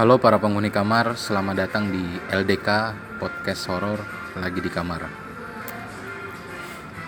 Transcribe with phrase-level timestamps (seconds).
[0.00, 2.00] Halo para penghuni kamar, selamat datang di
[2.32, 4.00] LDK Podcast Horor
[4.40, 5.04] lagi di kamar.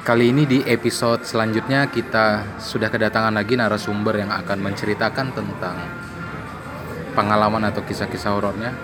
[0.04, 5.80] Kali ini di episode selanjutnya kita sudah kedatangan lagi narasumber yang akan menceritakan tentang
[7.16, 8.76] pengalaman atau kisah-kisah horornya.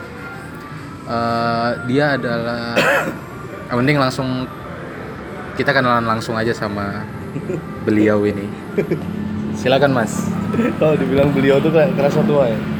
[1.05, 2.81] Eh, dia adalah,
[3.69, 4.49] Ah, mending langsung
[5.53, 7.05] kita kenalan langsung aja sama
[7.85, 8.49] beliau ini.
[9.61, 10.33] Silakan Mas.
[10.81, 12.78] Kalau dibilang beliau tuh kayak kerasa tua ya.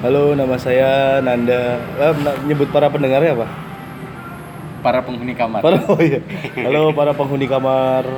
[0.00, 1.76] Halo, nama saya Nanda.
[1.76, 2.12] Eh,
[2.48, 3.46] nyebut para pendengarnya apa?
[4.80, 5.60] Para penghuni kamar.
[5.60, 6.24] Para, oh iya.
[6.56, 8.08] Halo para penghuni kamar.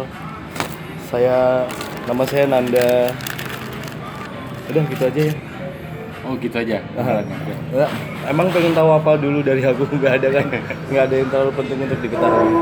[1.10, 1.66] Saya
[2.06, 3.10] nama saya Nanda.
[4.70, 5.34] Udah gitu aja ya.
[6.22, 6.78] Oh gitu aja.
[6.94, 7.90] Nah,
[8.30, 10.46] emang pengen tahu apa dulu dari aku nggak ada kan?
[10.86, 12.52] Nggak ada yang terlalu penting untuk diketahui.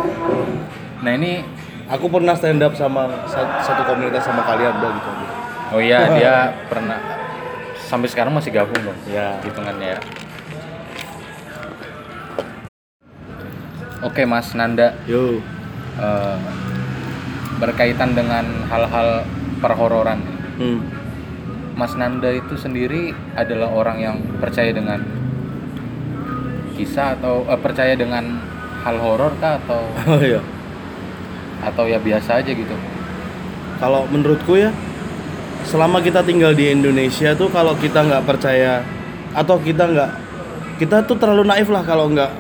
[1.04, 1.44] Nah ini
[1.90, 5.10] Aku pernah stand up sama sa- satu komunitas sama kalian udah gitu.
[5.74, 7.19] Oh iya, dia pernah
[7.90, 8.94] sampai sekarang masih gabung dong.
[9.10, 9.34] Ya.
[9.42, 10.00] Hitungannya ya.
[14.00, 15.42] Oke, Mas Nanda, Yo.
[15.98, 16.38] eh,
[17.60, 19.26] berkaitan dengan hal-hal
[19.60, 20.22] perhororan.
[20.56, 20.80] Hmm.
[21.76, 25.04] Mas Nanda itu sendiri adalah orang yang percaya dengan
[26.78, 28.40] kisah atau eh, percaya dengan
[28.86, 29.82] hal horor kah atau
[30.16, 30.40] Oh iya.
[31.60, 32.72] atau ya biasa aja gitu?
[33.76, 34.72] Kalau menurutku ya,
[35.70, 38.82] selama kita tinggal di Indonesia tuh kalau kita nggak percaya
[39.30, 40.10] atau kita nggak
[40.82, 42.30] kita tuh terlalu naif lah kalau nggak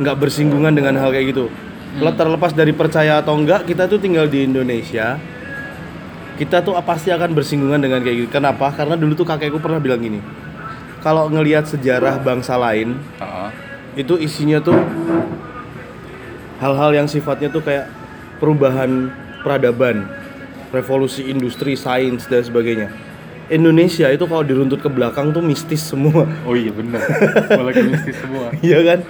[0.00, 1.52] nggak bersinggungan dengan hal kayak gitu.
[1.92, 5.20] Kalau terlepas dari percaya atau enggak, kita tuh tinggal di Indonesia.
[6.40, 8.30] Kita tuh pasti akan bersinggungan dengan kayak gitu.
[8.32, 8.72] Kenapa?
[8.72, 10.24] Karena dulu tuh kakekku pernah bilang gini.
[11.04, 13.48] Kalau ngelihat sejarah bangsa lain, Heeh.
[14.00, 14.80] itu isinya tuh
[16.64, 17.92] hal-hal yang sifatnya tuh kayak
[18.40, 19.12] perubahan
[19.44, 20.08] peradaban,
[20.72, 22.88] revolusi industri, sains dan sebagainya.
[23.52, 27.04] Indonesia itu kalau diruntut ke belakang tuh mistis semua, Oh iya benar.
[27.52, 28.48] Malah mistis semua.
[28.64, 29.04] iya kan?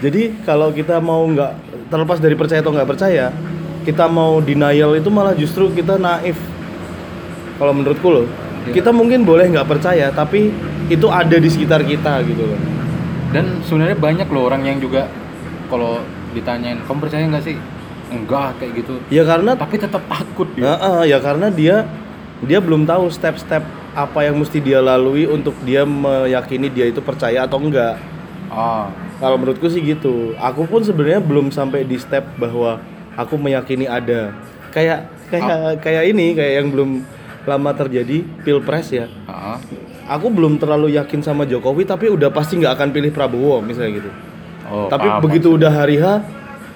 [0.00, 1.52] Jadi kalau kita mau nggak
[1.92, 3.28] terlepas dari percaya atau nggak percaya,
[3.84, 6.40] kita mau denial itu malah justru kita naif.
[7.60, 8.26] Kalau menurutku loh,
[8.62, 8.78] Iya.
[8.78, 10.54] kita mungkin boleh nggak percaya, tapi
[10.86, 12.60] itu ada di sekitar kita gitu loh.
[13.34, 15.10] Dan sebenarnya banyak loh orang yang juga
[15.66, 15.98] kalau
[16.30, 17.56] ditanyain, kamu percaya nggak sih?
[18.12, 18.94] Enggak kayak gitu.
[19.08, 20.64] Ya karena Tapi tetap takut dia.
[20.68, 21.88] Nah, eh, ya karena dia
[22.42, 23.62] dia belum tahu step-step
[23.92, 27.96] apa yang mesti dia lalui untuk dia meyakini dia itu percaya atau enggak.
[28.52, 28.92] Ah,
[29.22, 30.34] Kalau menurutku sih gitu.
[30.36, 32.82] Aku pun sebenarnya belum sampai di step bahwa
[33.16, 34.34] aku meyakini ada.
[34.74, 36.90] Kayak kayak kayak ini kayak yang belum
[37.48, 39.06] lama terjadi pilpres ya.
[39.24, 39.56] ah,
[40.10, 44.10] Aku belum terlalu yakin sama Jokowi tapi udah pasti nggak akan pilih Prabowo misalnya gitu.
[44.72, 46.22] Oh, tapi paham, begitu udah hari H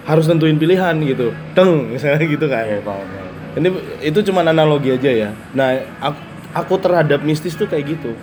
[0.07, 1.35] harus nentuin pilihan gitu.
[1.53, 2.65] Teng misalnya gitu kan.
[2.81, 3.27] Paham, paham.
[3.59, 3.69] Ini
[4.07, 5.31] itu cuma analogi aja ya.
[5.53, 6.21] Nah, aku,
[6.55, 8.15] aku terhadap mistis tuh kayak gitu.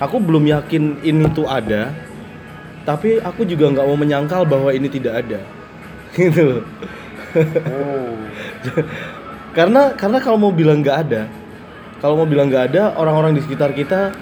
[0.00, 1.92] Aku belum yakin ini tuh ada,
[2.84, 5.40] tapi aku juga nggak mau menyangkal bahwa ini tidak ada.
[6.16, 6.62] Gitu loh.
[7.68, 8.14] Oh.
[9.56, 11.28] Karena karena kalau mau bilang nggak ada,
[12.00, 14.12] kalau mau bilang nggak ada, orang-orang di sekitar kita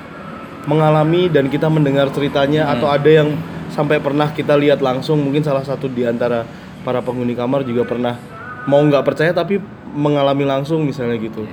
[0.71, 3.35] mengalami dan kita mendengar ceritanya atau ada yang
[3.75, 6.47] sampai pernah kita lihat langsung, mungkin salah satu di antara
[6.85, 8.21] para penghuni kamar juga pernah
[8.69, 9.59] mau nggak percaya tapi
[9.97, 11.49] mengalami langsung misalnya gitu.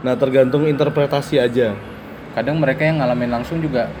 [0.00, 1.76] Nah tergantung interpretasi aja.
[2.32, 3.92] Kadang mereka yang ngalamin langsung juga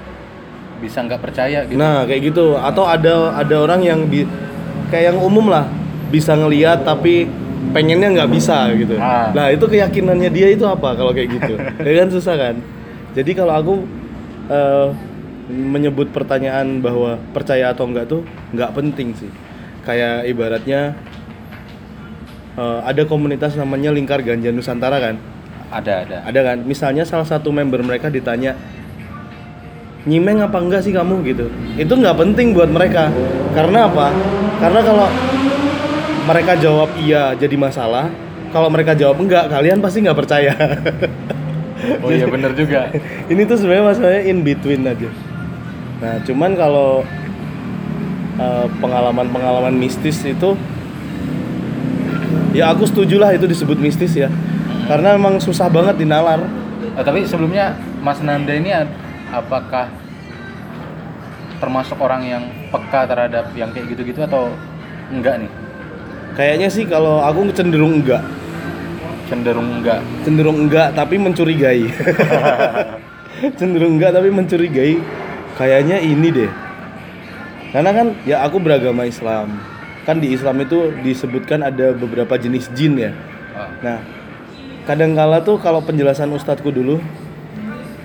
[0.80, 1.76] bisa nggak percaya gitu.
[1.76, 2.56] Nah kayak gitu.
[2.56, 4.28] Atau ada ada orang yang bi-
[4.88, 5.68] kayak yang umum lah
[6.08, 7.28] bisa ngelihat tapi
[7.76, 8.96] pengennya nggak bisa gitu.
[8.96, 9.28] Ah.
[9.36, 11.54] Nah itu keyakinannya dia itu apa kalau kayak gitu?
[11.86, 12.56] ya kan susah kan.
[13.12, 13.74] Jadi kalau aku
[14.48, 14.88] eh,
[15.50, 18.22] menyebut pertanyaan bahwa percaya atau enggak tuh
[18.54, 19.30] nggak penting sih.
[19.82, 20.94] Kayak ibaratnya
[22.56, 25.16] eh, ada komunitas namanya Lingkar Ganja Nusantara kan.
[25.70, 26.18] Ada, ada.
[26.26, 26.58] Ada kan?
[26.66, 28.58] Misalnya salah satu member mereka ditanya
[30.08, 31.46] nyimeng apa enggak sih kamu gitu.
[31.76, 33.12] Itu nggak penting buat mereka.
[33.52, 34.10] Karena apa?
[34.58, 35.08] Karena kalau
[36.26, 38.08] mereka jawab iya jadi masalah.
[38.50, 40.54] Kalau mereka jawab enggak, kalian pasti nggak percaya.
[42.04, 42.92] Oh iya bener juga.
[43.32, 45.08] Ini tuh sebenarnya masalahnya in between aja.
[46.00, 47.04] Nah, cuman kalau
[48.38, 50.54] eh, pengalaman-pengalaman mistis itu
[52.50, 54.28] ya aku setuju lah itu disebut mistis ya.
[54.90, 56.42] Karena memang susah banget dinalar.
[56.98, 58.74] Eh, tapi sebelumnya Mas Nanda ini
[59.30, 59.86] apakah
[61.62, 62.42] termasuk orang yang
[62.72, 64.50] peka terhadap yang kayak gitu-gitu atau
[65.12, 65.50] enggak nih?
[66.34, 68.22] Kayaknya sih kalau aku cenderung enggak,
[69.30, 70.00] Cenderung enggak.
[70.26, 71.86] cenderung enggak tapi mencurigai.
[73.58, 74.98] cenderung enggak tapi mencurigai.
[75.54, 76.50] Kayaknya ini deh.
[77.70, 79.58] Karena kan ya aku beragama Islam.
[80.04, 83.12] Kan di Islam itu disebutkan ada beberapa jenis jin ya.
[83.54, 83.98] Ah, Nah,
[84.88, 86.98] kadangkala tuh kalau penjelasan ustadzku dulu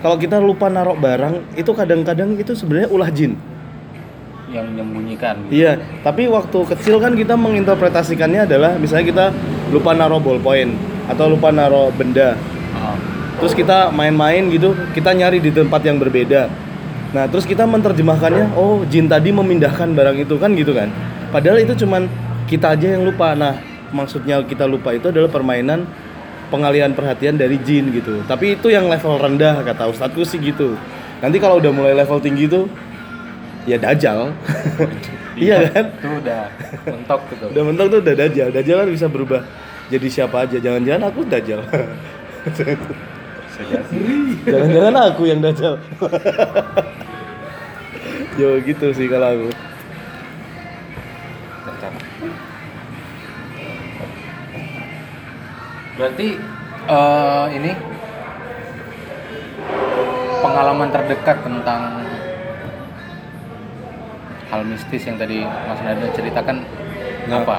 [0.05, 3.33] kalau kita lupa naruh barang itu kadang-kadang itu sebenarnya ulah jin
[4.53, 9.25] yang menyembunyikan Iya, tapi waktu kecil kan kita menginterpretasikannya adalah misalnya kita
[9.73, 10.77] lupa naruh ballpoint
[11.09, 12.37] atau lupa naruh benda.
[12.77, 12.95] Oh.
[13.41, 16.47] Terus kita main-main gitu, kita nyari di tempat yang berbeda.
[17.15, 20.91] Nah, terus kita menerjemahkannya, oh jin tadi memindahkan barang itu kan gitu kan.
[21.31, 22.11] Padahal itu cuman
[22.43, 23.31] kita aja yang lupa.
[23.31, 23.55] Nah,
[23.95, 25.87] maksudnya kita lupa itu adalah permainan
[26.51, 28.19] pengalihan perhatian dari jin gitu.
[28.27, 30.75] Tapi itu yang level rendah kata ustadku sih gitu.
[31.23, 32.67] Nanti kalau udah mulai level tinggi tuh
[33.63, 34.35] ya dajal.
[35.39, 35.95] iya kan?
[35.95, 36.51] itu udah
[36.83, 38.47] mentok gitu Udah mentok tuh udah dajal.
[38.51, 39.41] Dajal kan bisa berubah
[39.87, 40.59] jadi siapa aja.
[40.59, 41.63] Jangan-jangan aku dajal.
[44.43, 45.79] Jangan-jangan aku yang dajal.
[48.35, 49.49] Yo gitu sih kalau aku.
[55.95, 56.27] Berarti
[56.91, 57.71] eh, ini
[60.43, 61.81] pengalaman terdekat tentang
[64.51, 66.67] hal mistis yang tadi Mas Nada ceritakan
[67.25, 67.57] Nah, apa?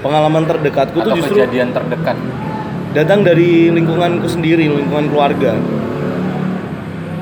[0.00, 2.16] Pengalaman terdekatku tuh Atau justru kejadian terdekat?
[2.92, 5.56] datang dari lingkunganku sendiri, lingkungan keluarga.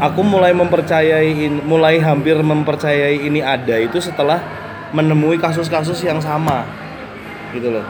[0.00, 4.40] Aku mulai mempercayai, mulai hampir mempercayai ini ada itu setelah
[4.96, 6.64] menemui kasus-kasus yang sama,
[7.52, 7.84] gitu loh.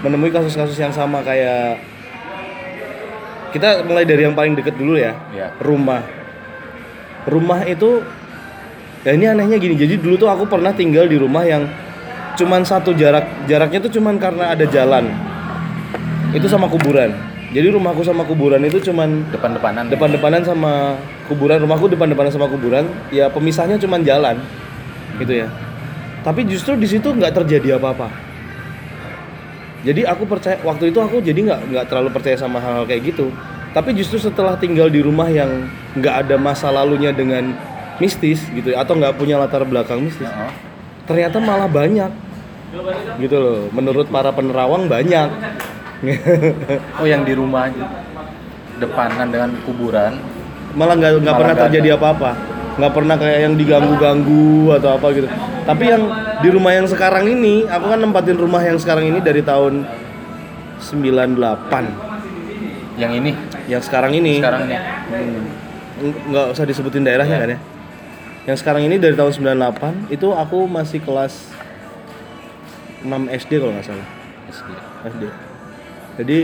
[0.00, 1.76] Menemui kasus-kasus yang sama kayak
[3.52, 5.52] kita mulai dari yang paling deket dulu ya, Ya.
[5.60, 6.00] rumah.
[7.28, 8.00] Rumah itu,
[9.04, 9.76] ya ini anehnya gini.
[9.76, 11.68] Jadi dulu tuh aku pernah tinggal di rumah yang
[12.40, 15.12] cuman satu jarak, jaraknya tuh cuman karena ada jalan
[16.30, 17.10] itu sama kuburan
[17.50, 19.90] jadi rumahku sama kuburan itu cuman Depan-depanan.
[19.90, 20.94] depan-depanan sama
[21.30, 24.36] kuburan rumahku depan-depanan sama kuburan ya pemisahnya cuman jalan
[25.22, 25.48] gitu ya.
[26.26, 28.10] Tapi justru di situ nggak terjadi apa-apa.
[29.86, 33.30] Jadi aku percaya waktu itu aku jadi nggak nggak terlalu percaya sama hal-hal kayak gitu.
[33.70, 37.54] Tapi justru setelah tinggal di rumah yang nggak ada masa lalunya dengan
[38.02, 40.28] mistis gitu ya, atau nggak punya latar belakang mistis
[41.06, 42.10] ternyata malah banyak.
[43.16, 45.28] Gitu loh menurut para penerawang banyak.
[47.00, 47.72] Oh yang di rumah
[48.76, 50.16] depanan dengan kuburan.
[50.74, 52.30] Malah nggak nggak pernah nggak terjadi apa-apa.
[52.80, 55.28] Nggak pernah kayak yang diganggu-ganggu atau apa gitu.
[55.66, 56.02] Tapi yang
[56.40, 59.84] di rumah yang sekarang ini aku kan nempatin rumah yang sekarang ini dari tahun
[60.80, 63.30] 98 Yang ini?
[63.68, 64.40] Yang sekarang ini.
[64.40, 64.80] Sekarang nih.
[66.00, 67.58] Ng- nggak usah disebutin daerahnya kan ya?
[68.48, 71.52] Yang sekarang ini dari tahun 98 itu aku masih kelas
[73.04, 74.08] 6 SD kalau nggak salah.
[75.04, 75.22] SD.
[76.20, 76.38] Jadi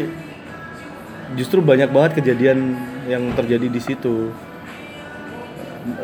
[1.35, 4.31] justru banyak banget kejadian yang terjadi di situ.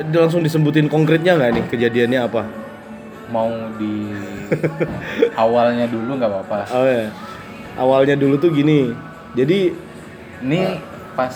[0.09, 2.43] Langsung disebutin konkretnya nggak nih kejadiannya apa?
[3.29, 4.15] Mau di
[5.35, 6.59] awalnya dulu nggak apa-apa.
[6.71, 7.11] Oh ya,
[7.75, 8.95] awalnya dulu tuh gini.
[9.33, 9.75] Jadi
[10.43, 10.77] Ini
[11.15, 11.31] pas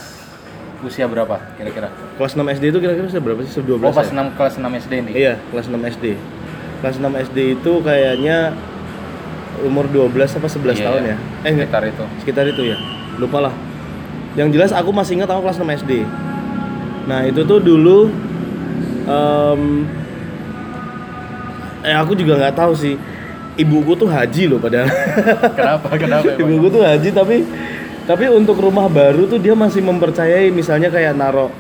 [0.83, 1.89] usia berapa kira-kira?
[2.19, 3.53] kelas 6 SD itu kira-kira sudah berapa sih?
[3.55, 4.15] Sudah 12 Oh pas ya?
[4.15, 5.15] 6 kelas 6 SD nih.
[5.17, 6.05] Iya, kelas 6 SD.
[6.77, 8.37] Kelas 6 SD itu kayaknya
[9.63, 11.09] umur 12 apa 11 Iya, tahun iya.
[11.09, 11.17] ya?
[11.43, 12.05] Eh Sekitar itu.
[12.21, 12.77] sekitar itu ya
[13.17, 13.55] lupa lah
[14.37, 15.93] yang jelas aku masih ingat aku kelas 6 SD
[17.07, 18.13] nah itu tuh dulu
[19.05, 19.63] em,
[21.83, 22.95] eh aku juga nggak tahu sih
[23.57, 24.91] ibuku tuh haji loh padahal
[25.59, 25.89] Kenapa?
[25.97, 26.29] Kenapa?
[26.29, 26.43] emang?
[26.45, 27.37] ibuku tuh haji tapi
[28.07, 31.51] tapi untuk rumah baru tuh dia masih mempercayai misalnya kayak naro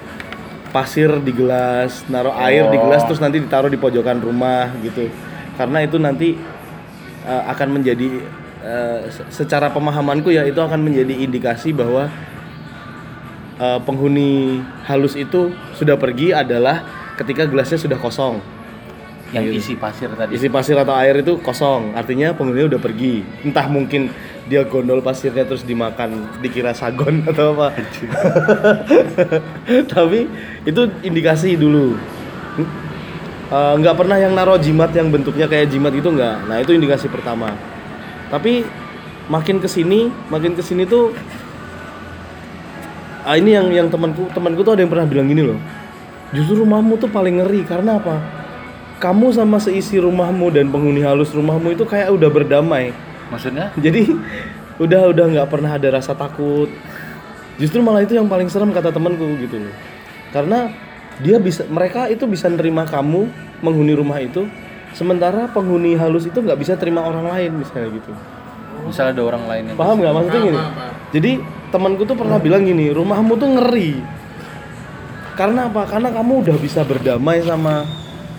[0.67, 3.07] pasir di gelas, naro air di gelas Oh.
[3.09, 5.09] terus nanti ditaruh di pojokan rumah gitu.
[5.57, 6.37] Karena itu nanti
[7.25, 8.21] uh, akan menjadi
[8.61, 12.13] uh, se- secara pemahamanku ya itu akan menjadi indikasi bahwa
[13.61, 16.85] uh, penghuni halus itu sudah pergi adalah
[17.21, 18.41] ketika gelasnya sudah kosong.
[19.35, 20.39] Yang isi pasir tadi.
[20.39, 23.27] Isi pasir atau air itu kosong, artinya penghuninya udah pergi.
[23.43, 24.15] Entah mungkin
[24.47, 27.75] dia gondol pasirnya terus dimakan, dikira sagon atau apa.
[29.93, 30.31] Tapi
[30.63, 31.99] itu indikasi dulu.
[33.47, 36.51] Eh, nggak pernah yang naruh jimat yang bentuknya kayak jimat gitu nggak.
[36.51, 37.55] Nah itu indikasi pertama.
[38.27, 38.67] Tapi
[39.31, 41.15] makin ke sini, makin ke sini tuh
[43.27, 45.59] ah, ini yang yang temanku temanku tuh ada yang pernah bilang gini loh.
[46.31, 48.23] Justru rumahmu tuh paling ngeri karena apa?
[49.03, 52.95] Kamu sama seisi rumahmu dan penghuni halus rumahmu itu kayak udah berdamai.
[53.29, 53.75] Maksudnya?
[53.85, 54.15] Jadi
[54.79, 56.71] udah udah nggak pernah ada rasa takut.
[57.59, 59.75] Justru malah itu yang paling serem kata temanku gitu loh.
[60.31, 60.71] Karena
[61.19, 63.27] dia bisa mereka itu bisa nerima kamu
[63.65, 64.45] menghuni rumah itu
[64.93, 68.13] sementara penghuni halus itu nggak bisa terima orang lain misalnya gitu.
[68.87, 70.61] Misal ada orang lain yang Paham nggak maksudnya gini?
[71.13, 71.31] Jadi
[71.75, 73.91] temanku tuh pernah bilang gini, rumahmu tuh ngeri.
[75.37, 75.85] Karena apa?
[75.85, 77.85] Karena kamu udah bisa berdamai sama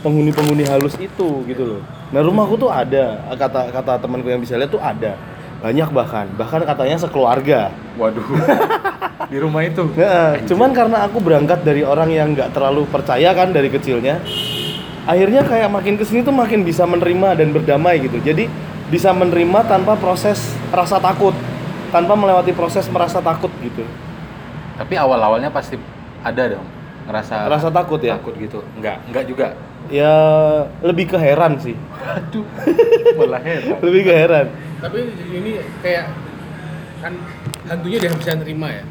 [0.01, 1.81] penghuni-penghuni halus itu gitu loh.
[2.09, 5.19] Nah rumahku tuh ada kata kata temanku yang bisa lihat tuh ada
[5.57, 7.69] banyak bahkan bahkan katanya sekeluarga.
[7.99, 8.25] Waduh.
[9.27, 9.83] di rumah itu.
[9.95, 14.23] Nah, cuman karena aku berangkat dari orang yang nggak terlalu percaya kan dari kecilnya,
[15.03, 18.17] akhirnya kayak makin ke sini tuh makin bisa menerima dan berdamai gitu.
[18.23, 18.47] Jadi
[18.87, 20.39] bisa menerima tanpa proses
[20.69, 21.35] rasa takut,
[21.89, 23.83] tanpa melewati proses merasa takut gitu.
[24.75, 25.75] Tapi awal-awalnya pasti
[26.19, 26.67] ada dong
[27.03, 28.15] ngerasa Rasa takut ya?
[28.15, 28.59] takut gitu.
[28.75, 29.47] Enggak, enggak juga.
[29.87, 30.11] Ya
[30.81, 31.71] lebih ke heran sih,
[32.03, 32.43] Aduh,
[33.17, 33.79] malah heran.
[33.79, 34.47] lebih ke heran.
[34.77, 34.99] tapi
[35.31, 36.11] ini kayak
[36.99, 37.13] kan
[37.65, 38.83] hantunya udah bisa nerima ya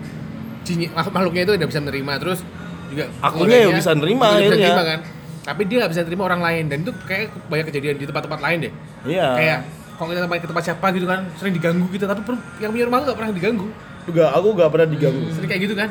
[0.65, 2.41] Jinnya, makhluk makhluknya itu udah bisa nerima terus
[2.89, 4.67] juga Akunya yang bisa nerima juga bisa akhirnya.
[4.67, 4.99] nerima kan
[5.45, 8.59] tapi dia nggak bisa nerima orang lain dan itu kayak banyak kejadian di tempat-tempat lain
[8.59, 8.73] deh
[9.07, 9.29] Iya.
[9.37, 9.59] kayak
[9.97, 12.05] kalau kita tempat ke tempat siapa gitu kan sering diganggu gitu.
[12.05, 12.21] Tapi
[12.61, 13.67] yang punya rumah nggak pernah diganggu.
[14.05, 15.25] Juga aku nggak pernah diganggu.
[15.33, 15.89] sering kayak gitu kan?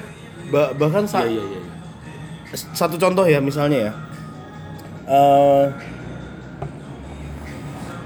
[0.47, 1.61] Ba- bahkan sa- Iya, iya, iya.
[2.71, 3.91] satu contoh ya misalnya ya.
[5.05, 5.65] Eh,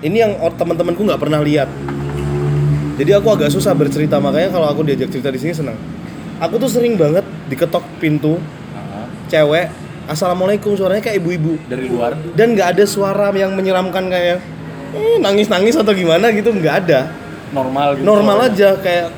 [0.01, 1.67] ini yang teman-temanku nggak pernah lihat.
[2.95, 5.77] Jadi aku agak susah bercerita makanya kalau aku diajak cerita di sini senang.
[6.39, 9.05] Aku tuh sering banget diketok pintu Heeh.
[9.27, 9.67] cewek
[10.07, 11.59] assalamualaikum suaranya kayak ibu-ibu.
[11.67, 12.15] Dari luar?
[12.33, 14.39] Dan nggak ada suara yang menyeramkan kayak
[14.93, 17.09] eh, nangis-nangis atau gimana gitu nggak ada.
[17.49, 18.05] Normal gitu.
[18.05, 19.09] normal aja kayak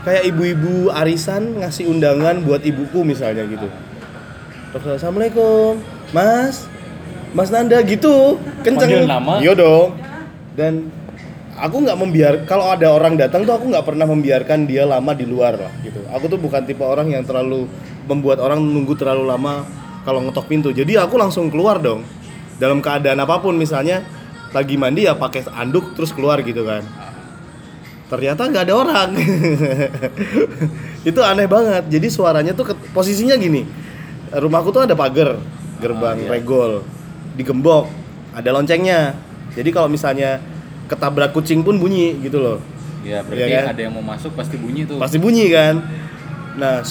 [0.00, 3.68] kayak ibu-ibu arisan ngasih undangan buat ibuku misalnya gitu.
[4.72, 5.80] Terus assalamualaikum
[6.16, 6.64] mas
[7.36, 8.40] mas Nanda gitu.
[8.64, 9.06] Kenceng.
[9.44, 9.98] Iya dong.
[10.56, 10.88] Dan
[11.60, 15.28] aku nggak membiar kalau ada orang datang tuh aku nggak pernah membiarkan dia lama di
[15.28, 16.00] luar lah gitu.
[16.16, 17.68] Aku tuh bukan tipe orang yang terlalu
[18.08, 19.68] membuat orang nunggu terlalu lama
[20.02, 20.68] kalau ngetok pintu.
[20.72, 22.02] Jadi aku langsung keluar dong.
[22.60, 24.04] Dalam keadaan apa pun misalnya
[24.50, 26.82] lagi mandi ya pakai anduk terus keluar gitu kan.
[28.06, 29.10] Ternyata nggak ada orang.
[31.06, 31.86] Itu aneh banget.
[31.88, 33.62] Jadi suaranya tuh ke- posisinya gini.
[34.30, 35.38] Rumahku tuh ada pagar
[35.78, 36.28] gerbang Ah, iya.
[36.28, 36.82] regol.
[37.34, 37.86] Digembok
[38.32, 39.14] ada loncengnya.
[39.54, 40.42] Jadi kalau misalnya
[40.86, 42.58] ketabrak kucing pun bunyi gitu loh.
[43.00, 43.64] Ya, berarti Iya kan?
[43.72, 44.98] ada yang mau masuk pasti bunyi tuh.
[44.98, 45.80] pasti bunyi kan?
[46.58, 46.82] Nah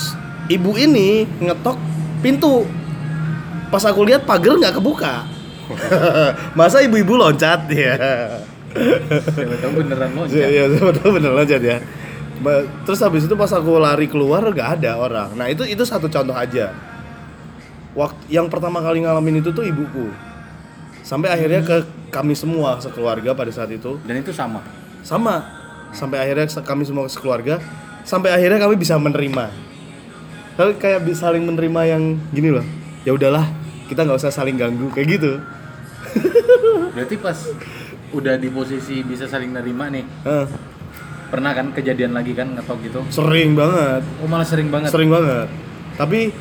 [0.47, 1.77] ibu ini ngetok
[2.19, 2.63] pintu.
[3.69, 5.27] Pas aku lihat pagar nggak kebuka
[6.57, 7.93] masa ibu-ibu loncat ya
[8.69, 10.49] Siapa tahu beneran Iya, loncat.
[10.49, 11.77] Iya, betul bener loncat ya.
[12.85, 15.29] Terus habis itu pas aku lari keluar nggak ada orang.
[15.35, 16.71] Nah itu itu satu contoh aja.
[17.97, 20.13] Waktu yang pertama kali ngalamin itu tuh ibuku.
[21.01, 21.81] Sampai akhirnya ke
[22.13, 24.61] kami semua sekeluarga pada saat itu Dan itu sama.
[25.01, 25.41] sama.
[25.89, 27.57] Sampai akhirnya kami semua sekeluarga.
[28.05, 29.49] Sampai akhirnya kami bisa menerima.
[30.53, 32.65] Tapi kayak bisa saling menerima yang gini loh.
[33.07, 33.47] Ya udahlah,
[33.89, 35.41] kita nggak usah saling ganggu kayak gitu.
[36.95, 37.37] Berarti pas
[38.09, 40.05] udah di posisi bisa saling nerima nih.
[40.25, 40.45] Hah,
[41.29, 42.99] Pernah kan kejadian lagi kan ngetok gitu?
[43.13, 44.01] sering banget.
[44.17, 44.89] Oh, malah sering banget.
[44.89, 45.45] sering banget
[45.99, 46.31] tapi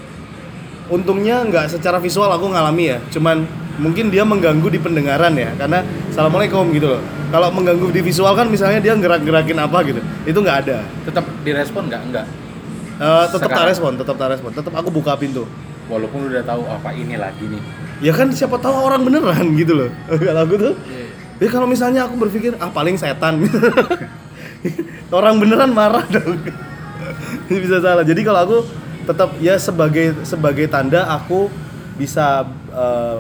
[0.87, 3.43] untungnya nggak secara visual aku ngalami ya cuman
[3.83, 5.83] mungkin dia mengganggu di pendengaran ya karena
[6.15, 7.03] assalamualaikum gitu loh
[7.35, 11.91] kalau mengganggu di visual kan misalnya dia gerak-gerakin apa gitu itu nggak ada Tetap direspon
[11.91, 12.03] nggak?
[12.07, 12.27] Enggak.
[12.99, 15.43] Eh, tetap tak respon tetap tak respon tetap aku buka pintu
[15.91, 17.63] Walaupun udah tahu apa ini lagi nih.
[17.99, 19.91] Ya kan siapa tahu orang beneran gitu loh.
[20.27, 20.75] Kalau aku tuh
[21.39, 21.47] Iya.
[21.47, 23.39] ya kalau misalnya aku berpikir ah paling setan.
[25.15, 26.37] Orang beneran marah dong.
[27.49, 28.03] Ini bisa salah.
[28.03, 28.59] Jadi kalau aku
[29.07, 31.49] tetap ya sebagai sebagai tanda aku
[31.97, 33.19] bisa eh,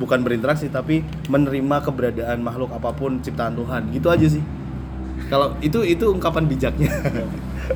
[0.00, 3.90] bukan berinteraksi tapi menerima keberadaan makhluk apa pun ciptaan Tuhan.
[3.92, 4.42] Gitu aja sih.
[5.28, 6.88] Kalau itu itu ungkapan bijaknya.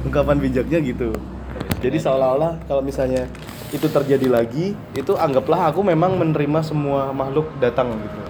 [0.07, 1.13] Ungkapan bijaknya gitu.
[1.83, 3.29] Jadi seolah-olah kalau misalnya
[3.75, 8.21] itu terjadi lagi itu anggaplah aku memang menerima semua makhluk datang gitu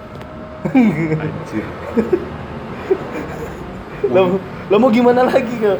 [4.12, 5.72] lo, lo mau gimana lagi ke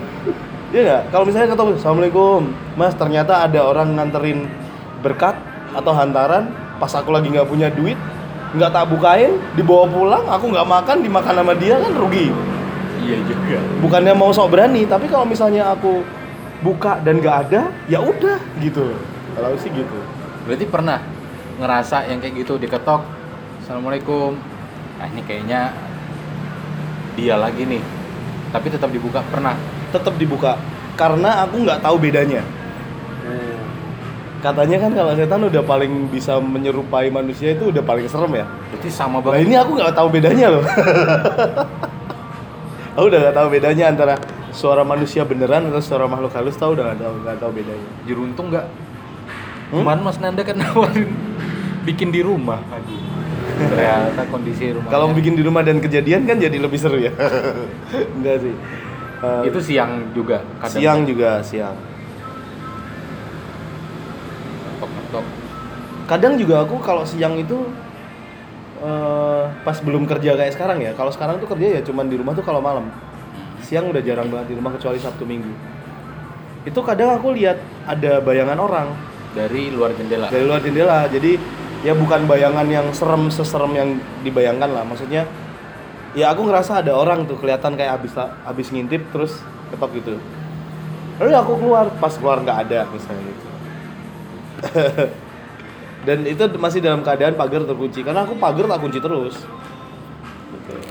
[0.75, 1.03] Iya nggak?
[1.15, 2.41] Kalau misalnya ketemu, assalamualaikum,
[2.75, 4.51] mas ternyata ada orang nganterin
[4.99, 5.39] berkat
[5.71, 6.51] atau hantaran,
[6.83, 7.95] pas aku lagi nggak punya duit,
[8.51, 12.35] nggak tak bukain, dibawa pulang, aku nggak makan, dimakan sama dia kan rugi.
[13.07, 13.59] Iya juga.
[13.79, 16.03] Bukannya mau sok berani, tapi kalau misalnya aku
[16.67, 18.91] buka dan nggak ada, ya udah gitu.
[19.37, 19.99] Kalau sih gitu.
[20.49, 20.99] Berarti pernah
[21.61, 23.05] ngerasa yang kayak gitu diketok.
[23.61, 24.33] Assalamualaikum.
[24.97, 25.77] Nah ini kayaknya
[27.21, 27.85] dia lagi nih.
[28.49, 29.53] Tapi tetap dibuka pernah.
[29.93, 30.57] Tetap dibuka
[30.97, 32.41] karena aku nggak tahu bedanya.
[34.41, 38.47] Katanya kan kalau setan udah paling bisa menyerupai manusia itu udah paling serem ya.
[38.73, 39.49] Berarti sama Nah banget.
[39.49, 40.65] ini aku nggak tahu bedanya loh.
[42.97, 44.15] aku udah nggak tahu bedanya antara
[44.55, 47.87] suara manusia beneran atau suara makhluk halus tahu udah nggak tahu nggak tahu bedanya.
[48.07, 48.67] Jeruntung nggak?
[49.71, 49.83] Hmm?
[49.83, 51.11] Kemarin Mas Nanda kan nawarin
[51.83, 52.63] bikin di rumah.
[52.71, 53.07] Aduh.
[53.57, 54.91] Ternyata kondisi rumah.
[54.93, 57.11] Kalau bikin di rumah dan kejadian kan jadi lebih seru ya.
[58.19, 58.55] Enggak sih.
[59.17, 61.77] Eh, itu siang juga kadang siang juga siang.
[64.77, 65.25] ngetok-ngetok.
[66.05, 67.65] Kadang juga aku kalau siang itu
[68.85, 70.93] eh, pas belum kerja kayak sekarang ya.
[70.93, 72.93] Kalau sekarang tuh kerja ya cuman di rumah tuh kalau malam.
[73.65, 75.75] Siang udah jarang banget di rumah kecuali Sabtu Minggu.
[76.67, 78.91] itu kadang aku lihat ada bayangan orang
[79.37, 80.33] dari luar jendela.
[80.33, 81.05] Dari luar jendela.
[81.13, 81.37] Jadi
[81.85, 83.89] ya bukan bayangan yang serem seserem yang
[84.25, 84.83] dibayangkan lah.
[84.89, 85.29] Maksudnya
[86.17, 89.37] ya aku ngerasa ada orang tuh kelihatan kayak habis habis ngintip terus
[89.69, 90.17] ketok gitu.
[91.21, 93.47] Lalu aku keluar pas keluar nggak ada misalnya gitu.
[96.07, 98.01] Dan itu masih dalam keadaan pagar terkunci.
[98.01, 99.37] Karena aku pagar tak kunci terus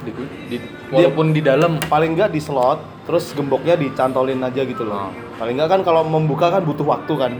[0.04, 0.16] Di-
[0.50, 0.62] di-
[0.92, 1.78] walaupun di dalam.
[1.86, 5.14] paling nggak di slot terus gemboknya dicantolin aja gitu loh.
[5.38, 7.32] Paling nggak kan kalau membuka kan butuh waktu kan.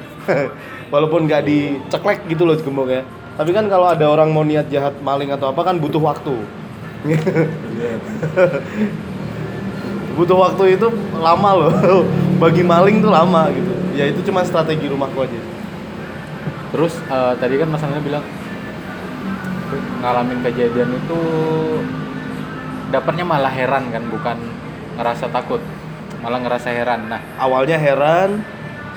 [0.94, 3.02] Walaupun nggak diceklek gitu loh gemboknya.
[3.36, 6.36] Tapi kan kalau ada orang mau niat jahat maling atau apa kan butuh waktu.
[10.16, 10.88] Butuh waktu itu
[11.20, 11.72] lama loh.
[12.42, 13.74] Bagi maling tuh lama gitu.
[13.96, 15.40] Ya itu cuma strategi rumahku aja.
[16.72, 18.24] Terus eh, tadi kan mas Angga bilang
[20.00, 21.20] ngalamin kejadian itu
[22.96, 24.40] dapatnya malah heran kan bukan
[24.96, 25.60] ngerasa takut
[26.26, 27.06] malah ngerasa heran.
[27.06, 28.42] Nah awalnya heran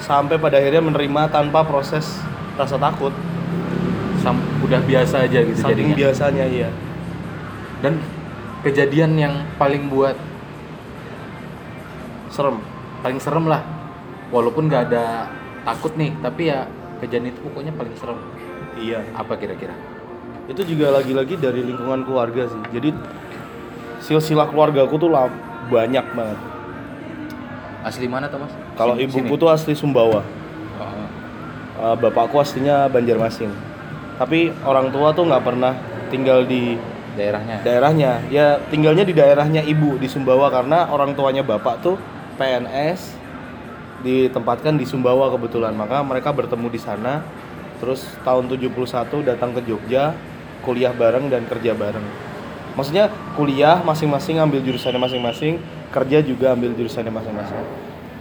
[0.01, 2.09] sampai pada akhirnya menerima tanpa proses
[2.57, 3.13] rasa takut.
[4.25, 5.97] Sam- udah biasa aja gitu saking jadinya.
[6.01, 6.69] biasanya iya.
[7.85, 8.03] Dan
[8.65, 10.17] kejadian yang paling buat
[12.33, 12.65] serem.
[13.05, 13.63] Paling serem lah.
[14.33, 15.29] Walaupun nggak ada
[15.69, 16.65] takut nih tapi ya
[17.05, 18.19] kejadian itu pokoknya paling serem.
[18.81, 19.05] Iya.
[19.15, 19.77] Apa kira-kira?
[20.49, 22.63] Itu juga lagi-lagi dari lingkungan keluarga sih.
[22.73, 22.91] Jadi
[24.09, 25.29] silsilah keluarga aku tuh lah
[25.69, 26.39] banyak banget.
[27.85, 28.53] Asli mana tuh mas?
[28.75, 30.25] Kalau ibuku tuh asli Sumbawa.
[30.81, 31.07] Oh,
[31.79, 33.55] Eh, bapakku aslinya Banjarmasin.
[34.19, 35.79] Tapi orang tua tuh nggak pernah
[36.11, 36.75] tinggal di
[37.15, 37.63] daerahnya.
[37.63, 38.13] daerahnya.
[38.35, 41.95] Ya tinggalnya di daerahnya ibu di Sumbawa karena orang tuanya bapak tuh
[42.35, 43.15] PNS
[44.03, 45.77] ditempatkan di Sumbawa kebetulan.
[45.79, 47.23] Maka mereka bertemu di sana.
[47.79, 50.11] Terus tahun 71 datang ke Jogja
[50.67, 52.28] kuliah bareng dan kerja bareng
[52.79, 55.59] maksudnya kuliah masing-masing ambil jurusannya masing-masing
[55.91, 57.59] kerja juga ambil jurusannya masing-masing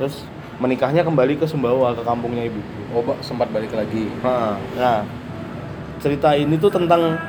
[0.02, 0.26] terus
[0.58, 2.58] menikahnya kembali ke Sumbawa ke kampungnya ibu
[2.98, 5.06] oh sempat balik lagi Nah, nah,
[6.02, 7.22] cerita ini tuh tentang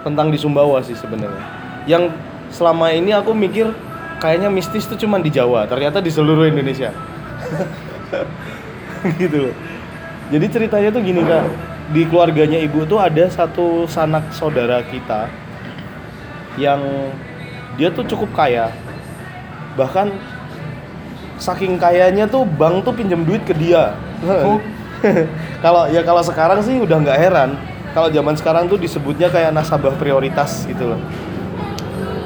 [0.00, 1.44] tentang di Sumbawa sih sebenarnya.
[1.84, 2.16] Yang
[2.48, 3.68] selama ini aku mikir
[4.16, 6.94] kayaknya mistis tuh cuman di Jawa, ternyata di seluruh Indonesia.
[9.20, 9.54] gitu loh.
[10.32, 11.44] Jadi ceritanya tuh gini kak,
[11.92, 15.45] di keluarganya ibu tuh ada satu sanak saudara kita
[16.56, 16.80] yang
[17.76, 18.72] dia tuh cukup kaya,
[19.76, 20.12] bahkan
[21.36, 23.92] saking kayanya tuh bank tuh pinjam duit ke dia.
[24.24, 24.58] Oh.
[25.64, 27.50] kalau ya kalau sekarang sih udah nggak heran.
[27.92, 31.00] Kalau zaman sekarang tuh disebutnya kayak nasabah prioritas gitu loh.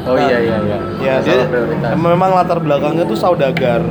[0.02, 3.82] oh Nah, iya iya iya Ya, dia prioritas memang latar belakangnya tuh saudagar.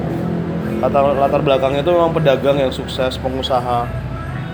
[0.84, 3.88] Latar latar belakangnya tuh memang pedagang yang sukses, pengusaha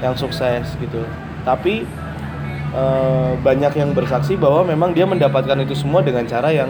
[0.06, 1.02] yang sukses gitu.
[1.42, 1.86] Tapi
[2.76, 6.70] eh, banyak yang bersaksi bahwa memang dia mendapatkan itu semua dengan cara yang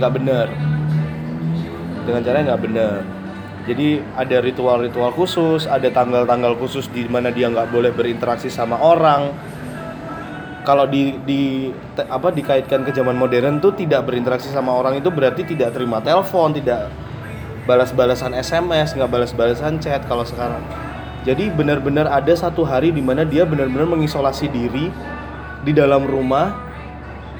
[0.00, 0.46] nggak benar.
[2.08, 2.98] Dengan cara yang nggak benar.
[3.64, 9.32] Jadi ada ritual-ritual khusus, ada tanggal-tanggal khusus di mana dia nggak boleh berinteraksi sama orang,
[10.64, 15.12] kalau di, di te- apa dikaitkan ke zaman modern tuh tidak berinteraksi sama orang itu
[15.12, 16.88] berarti tidak terima telepon, tidak
[17.68, 20.64] balas-balasan SMS, nggak balas-balasan chat kalau sekarang.
[21.24, 24.88] Jadi benar-benar ada satu hari di mana dia benar-benar mengisolasi diri
[25.64, 26.52] di dalam rumah,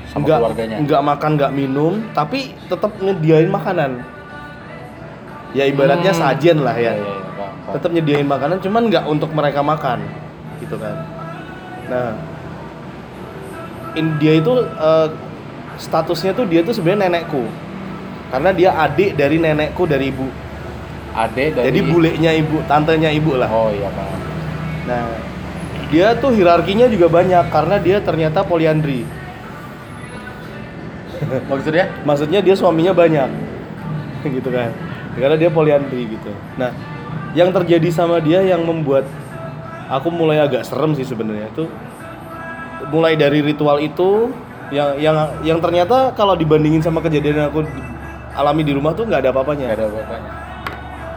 [0.08, 0.76] Sama nggak keluarganya.
[0.80, 4.00] nggak makan, nggak minum, tapi tetap nyediain makanan.
[5.52, 6.18] Ya ibaratnya Hmm.
[6.18, 7.72] sajian lah ya iya, paham, paham.
[7.78, 10.02] tetap nyediain makanan cuman nggak untuk mereka makan
[10.58, 10.98] gitu kan
[11.86, 12.10] nah
[13.94, 15.08] in, dia itu eh,
[15.78, 17.46] statusnya tuh dia tuh sebenarnya nenekku
[18.34, 20.26] karena dia adik dari nenekku dari ibu
[21.14, 24.20] Ade dari jadi bulenya ibu tantenya ibu lah oh iya paham
[24.90, 25.06] nah
[25.94, 29.06] dia tuh hierarkinya juga banyak karena dia ternyata poliandri.
[31.46, 31.86] Maksudnya?
[32.02, 33.30] Maksudnya dia suaminya banyak
[34.42, 34.74] gitu kan.
[35.14, 36.34] Karena dia poliandri gitu.
[36.58, 36.74] Nah
[37.38, 39.06] yang terjadi sama dia yang membuat
[39.86, 41.70] aku mulai agak serem sih sebenarnya itu
[42.90, 44.34] mulai dari ritual itu
[44.74, 47.62] yang yang yang ternyata kalau dibandingin sama kejadian yang aku
[48.34, 49.70] alami di rumah tuh nggak ada apa-apanya.
[49.70, 50.30] Nggak ada apa-apanya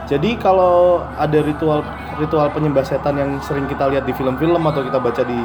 [0.08, 1.84] jadi kalau ada ritual
[2.15, 5.36] ritual penyembah setan yang sering kita lihat di film-film atau kita baca di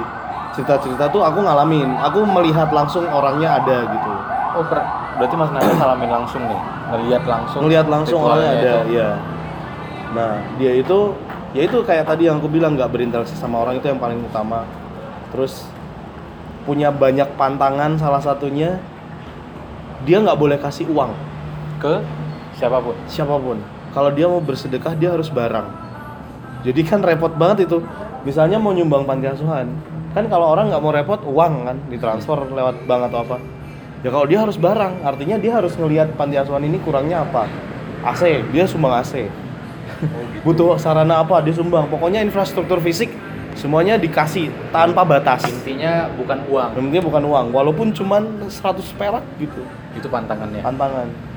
[0.55, 1.99] cerita-cerita tuh aku ngalamin.
[1.99, 4.13] Aku melihat langsung orangnya ada gitu.
[4.55, 4.87] Oh ber-
[5.19, 6.61] berarti mas Nanda ngalamin langsung nih?
[6.95, 8.79] Ngelihat langsung ngelihat langsung orangnya ada itu.
[8.95, 9.11] iya.
[10.15, 10.99] Nah dia itu
[11.59, 14.63] ya itu kayak tadi yang aku bilang nggak berinteraksi sama orang itu yang paling utama.
[15.35, 15.67] Terus
[16.63, 18.79] punya banyak pantangan salah satunya
[20.07, 21.11] dia nggak boleh kasih uang.
[21.83, 21.99] Ke
[22.55, 22.95] siapa pun?
[23.11, 25.69] Siapa pun kalau dia mau bersedekah dia harus barang.
[26.65, 27.85] Jadi kan repot banget itu.
[28.25, 29.69] Misalnya mau nyumbang panti asuhan.
[30.17, 33.37] Kan kalau orang nggak mau repot uang kan ditransfer lewat bank atau apa.
[34.03, 37.47] Ya kalau dia harus barang artinya dia harus ngelihat panti asuhan ini kurangnya apa.
[38.03, 39.31] AC dia sumbang AC
[40.47, 41.91] butuh sarana apa dia sumbang.
[41.93, 43.13] Pokoknya infrastruktur fisik
[43.59, 45.45] semuanya dikasih tanpa batas.
[45.45, 46.71] Intinya bukan uang.
[46.79, 49.61] Penting bukan uang walaupun cuman 100 perak gitu.
[49.99, 50.63] Itu pantangannya.
[50.65, 51.32] Tantangan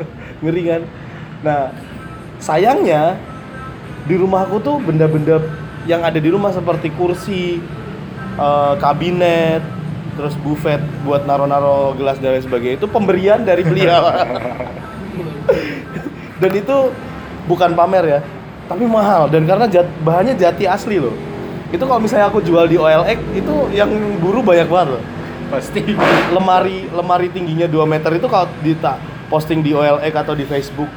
[0.42, 0.82] ngeri kan?
[1.42, 1.60] Nah
[2.42, 3.16] sayangnya
[4.06, 5.42] di rumahku tuh benda-benda
[5.86, 7.58] yang ada di rumah seperti kursi
[8.38, 9.62] eh, kabinet
[10.16, 14.00] terus buffet buat naro-naro gelas dan lain sebagainya itu pemberian dari beliau.
[16.40, 16.92] Dan itu
[17.48, 18.20] bukan pamer ya
[18.66, 19.30] tapi mahal.
[19.30, 21.14] Dan karena jat- bahannya jati asli loh.
[21.70, 25.02] Itu kalau misalnya aku jual di OLX itu yang buru banyak banget loh.
[25.50, 25.82] Pasti.
[26.34, 30.88] Lemari lemari tingginya 2 meter itu kalau dita posting di OLX atau di Facebook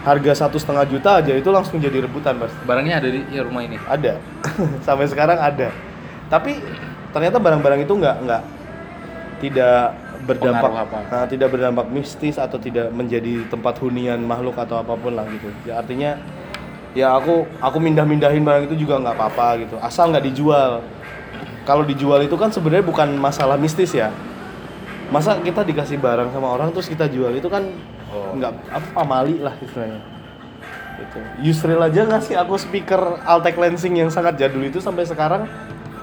[0.00, 2.52] harga satu setengah juta aja itu langsung jadi rebutan mas.
[2.64, 3.76] Barangnya ada di ya, rumah ini?
[3.84, 4.16] Ada.
[4.86, 5.68] Sampai sekarang ada.
[6.32, 6.56] Tapi
[7.12, 8.42] ternyata barang-barang itu nggak nggak
[9.44, 10.98] tidak berdampak apa?
[11.08, 15.48] nah, tidak berdampak mistis atau tidak menjadi tempat hunian makhluk atau apa pun lah gitu.
[15.68, 16.16] Ya artinya
[16.96, 19.76] ya aku aku mindah-mindahin barang itu juga nggak apa-apa gitu.
[19.84, 20.80] Asal nggak dijual.
[21.68, 24.08] Kalau dijual itu kan sebenarnya bukan masalah mistis ya
[25.10, 27.66] masa kita dikasih barang sama orang terus kita jual itu kan
[28.10, 28.34] Oh.
[28.34, 30.02] nggak apa pamali lah istilahnya
[30.98, 31.18] gitu.
[31.46, 35.46] Yusril aja ngasih aku speaker Altec Lansing yang sangat jadul itu sampai sekarang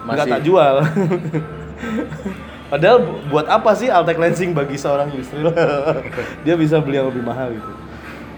[0.07, 0.87] nggak tak jual.
[2.71, 5.51] Padahal bu- buat apa sih Altec Lansing bagi seorang Yusril?
[6.47, 7.71] Dia bisa beli yang lebih mahal gitu.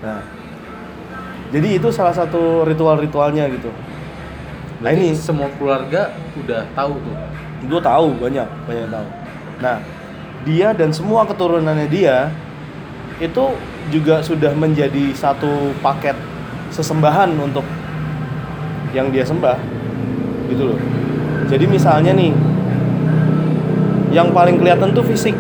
[0.02, 0.26] Nah,
[1.50, 3.70] jadi itu salah satu ritual-ritualnya gitu.
[4.80, 7.16] Nah Berarti ini semua keluarga udah tahu tuh
[7.60, 9.08] gue tahu banyak banyak tahu.
[9.60, 9.78] Nah,
[10.48, 12.32] dia dan semua keturunannya dia
[13.20, 13.52] itu
[13.92, 16.16] juga sudah menjadi satu paket
[16.72, 17.66] sesembahan untuk
[18.96, 19.58] yang dia sembah,
[20.50, 20.80] gitu loh.
[21.50, 22.32] Jadi misalnya nih,
[24.14, 25.34] yang paling kelihatan tuh fisik.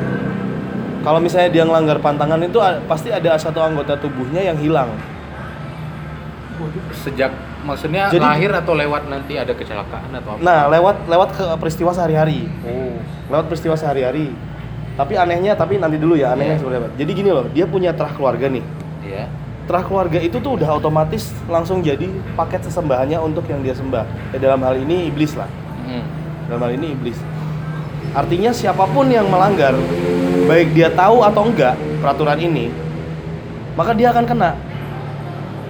[1.00, 4.92] Kalau misalnya dia ngelanggar pantangan itu pasti ada satu anggota tubuhnya yang hilang.
[6.92, 7.32] sejak
[7.64, 11.96] maksudnya Jadi- lahir atau lewat nanti ada kecelakaan atau apa Nah, lewat lewat ke peristiwa
[11.96, 12.52] sehari-hari.
[12.68, 13.00] oh
[13.32, 14.36] lewat peristiwa sehari-hari.
[15.00, 16.90] Tapi anehnya, tapi nanti dulu ya anehnya seperti apa.
[17.00, 18.64] Jadi gini loh, dia punya terah keluarga nih.
[19.08, 19.32] iya
[19.64, 24.04] Terah keluarga itu tuh udah otomatis langsung jadi paket sesembahannya untuk yang dia sembah.
[24.36, 25.48] Ya dalam hal ini iblis lah.
[25.88, 26.04] Hmm.
[26.52, 27.16] Dalam hal ini iblis.
[28.12, 29.78] Artinya siapa pun yang melanggar,
[30.50, 32.74] baik dia tahu atau enggak peraturan ini,
[33.78, 34.52] maka dia akan kena.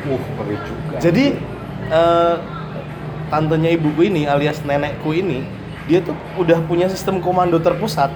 [0.07, 1.25] uh ngeri juga Jadi
[1.91, 2.35] eh,
[3.27, 5.43] tantenya ibuku ini alias nenekku ini,
[5.91, 8.09] dia tuh udah punya sistem komando terpusat.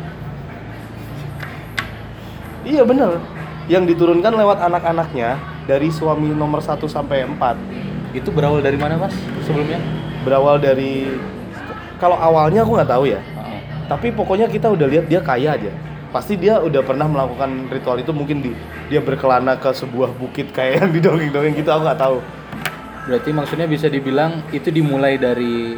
[2.64, 3.20] Iya bener,
[3.68, 5.36] yang diturunkan lewat anak-anaknya
[5.68, 7.60] dari suami nomor 1 sampai 4
[8.16, 9.12] itu berawal dari mana mas?
[9.44, 9.80] Sebelumnya?
[10.24, 11.12] Berawal dari
[12.00, 13.20] kalau awalnya aku nggak tahu ya,
[13.88, 15.72] tapi pokoknya kita udah lihat dia kaya aja.
[16.14, 18.52] Pasti dia udah pernah melakukan ritual itu mungkin di
[18.88, 22.18] dia berkelana ke sebuah bukit kayak yang di dongeng-dongeng gitu aku nggak tahu.
[23.04, 25.76] berarti maksudnya bisa dibilang itu dimulai dari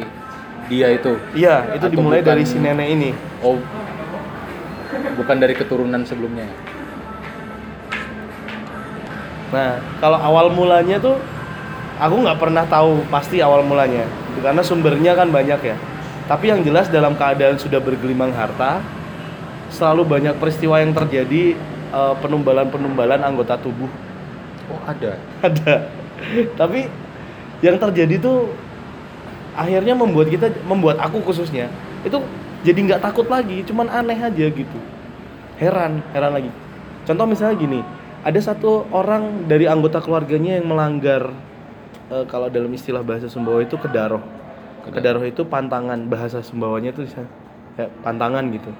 [0.70, 1.18] dia itu?
[1.34, 3.10] Iya, itu Atau dimulai bukan- dari si nenek ini.
[3.42, 3.58] oh
[5.16, 6.46] bukan dari keturunan sebelumnya
[9.54, 11.16] Nah, kalau awal mulanya tuh
[11.96, 14.04] aku nggak pernah tahu pasti awal mulanya,
[14.42, 15.76] karena sumbernya kan banyak ya.
[16.26, 18.82] Tapi yang jelas dalam keadaan sudah bergelimang harta,
[19.70, 21.54] selalu banyak peristiwa yang terjadi
[21.94, 23.88] eh, penumbalan-penumbalan anggota tubuh
[24.66, 25.14] oh ada
[25.46, 25.86] ada.
[26.58, 26.90] Tapi
[27.62, 28.50] yang terjadi tuh
[29.56, 31.70] akhirnya membuat kita, membuat aku khususnya
[32.04, 32.20] itu
[32.66, 34.78] jadi nggak takut lagi, cuman aneh aja gitu.
[35.56, 36.50] Heran, heran lagi.
[37.06, 37.80] Contoh misalnya gini,
[38.22, 41.30] ada satu orang dari anggota keluarganya yang melanggar
[42.10, 44.22] eh, kalau dalam istilah bahasa Sumbawa itu kedaroh.
[44.86, 45.26] Kedaroh.
[45.26, 47.06] Itu pantangan bahasa Sumbawanya itu
[47.74, 48.70] ya, pantangan gitu.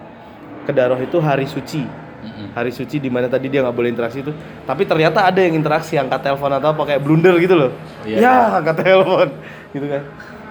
[0.66, 2.06] Kedaroh itu hari suci.
[2.26, 4.34] Hari suci di mana tadi dia nggak boleh interaksi itu
[4.66, 7.70] tapi ternyata ada yang interaksi angkat telepon atau apa kayak blunder gitu loh.
[8.02, 8.18] Iya.
[8.18, 9.28] ya angkat telepon
[9.70, 10.02] gitu kan.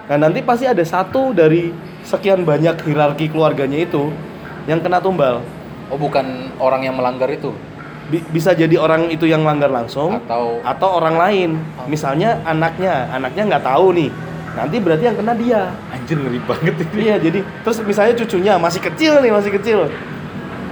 [0.08, 1.68] Nah nanti pasti ada satu dari
[2.00, 4.08] sekian banyak hierarki keluarganya itu
[4.64, 5.44] yang kena tumbal.
[5.92, 7.52] Oh bukan orang yang melanggar itu
[8.06, 11.50] Bi- bisa jadi orang itu yang melanggar langsung atau atau orang lain
[11.86, 14.10] misalnya anaknya anaknya nggak tahu nih
[14.54, 18.80] nanti berarti yang kena dia anjir ngeri banget ini Iya, jadi terus misalnya cucunya masih
[18.80, 19.78] kecil nih, masih kecil.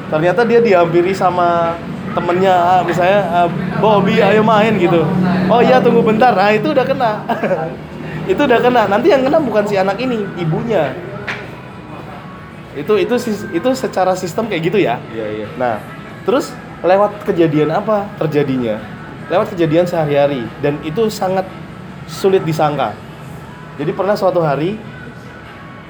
[0.09, 1.77] Ternyata dia dihampiri sama
[2.17, 3.49] temennya, misalnya ah,
[3.83, 5.05] Bobby ayo main gitu.
[5.51, 7.13] Oh iya tunggu bentar, nah itu udah kena.
[8.33, 8.83] itu udah kena.
[8.89, 10.95] Nanti yang kena bukan si anak ini, ibunya.
[12.73, 13.15] Itu itu
[13.53, 14.97] itu secara sistem kayak gitu ya.
[15.13, 15.77] iya iya Nah,
[16.25, 16.51] terus
[16.85, 18.79] lewat kejadian apa terjadinya?
[19.33, 21.49] Lewat kejadian sehari-hari dan itu sangat
[22.05, 22.93] sulit disangka.
[23.81, 24.77] Jadi pernah suatu hari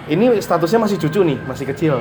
[0.06, 2.00] ini statusnya masih cucu nih, masih kecil.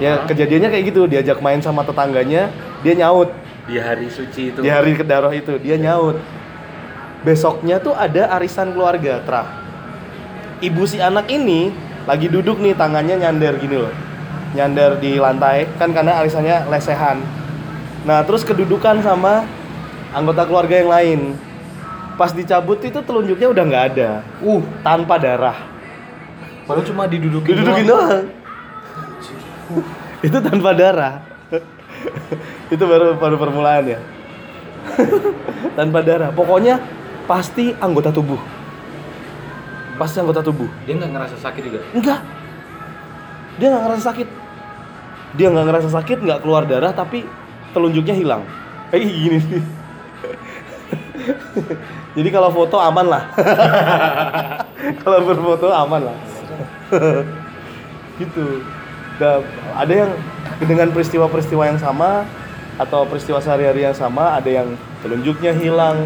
[0.00, 2.48] Ya kejadiannya kayak gitu, diajak main sama tetangganya,
[2.80, 3.28] dia nyaut.
[3.66, 6.22] di hari suci itu di hari kedaroh itu dia nyaut
[7.26, 9.48] besoknya tuh ada arisan keluarga terah
[10.62, 11.74] ibu si anak ini
[12.06, 13.90] lagi duduk nih tangannya nyandar gini loh
[14.54, 17.18] nyandar di lantai kan karena arisannya lesehan
[18.06, 19.42] nah terus kedudukan sama
[20.14, 21.20] anggota keluarga yang lain.
[22.16, 24.10] Pas dicabut itu telunjuknya udah nggak ada.
[24.40, 24.64] Uh.
[24.80, 25.58] Tanpa darah.
[26.64, 28.24] Padahal cuma didudukin didudukin doang.
[30.26, 31.14] itu tanpa darah.
[32.72, 34.00] Itu baru baru permulaan ya.
[35.78, 36.32] Tanpa darah.
[36.32, 36.80] Pokoknya
[37.28, 38.40] pasti anggota tubuh.
[40.00, 40.70] Pasti anggota tubuh.
[40.88, 41.84] Dia nggak ngerasa sakit juga?
[41.92, 42.24] Enggak
[43.56, 44.28] dia nggak ngerasa sakit.
[45.36, 47.24] Dia nggak ngerasa sakit nggak keluar darah tapi
[47.76, 48.42] telunjuknya hilang.
[48.88, 49.38] Kayak gini.
[49.44, 49.64] Nih
[52.16, 53.22] jadi kalau foto aman lah.
[55.04, 56.16] Kalau berfoto aman lah.
[58.16, 58.64] Gitu.
[59.20, 59.44] Dan
[59.76, 60.10] ada yang
[60.64, 62.24] dengan peristiwa-peristiwa yang sama
[62.80, 66.04] atau peristiwa sehari-hari yang sama ada yang telunjuknya hilang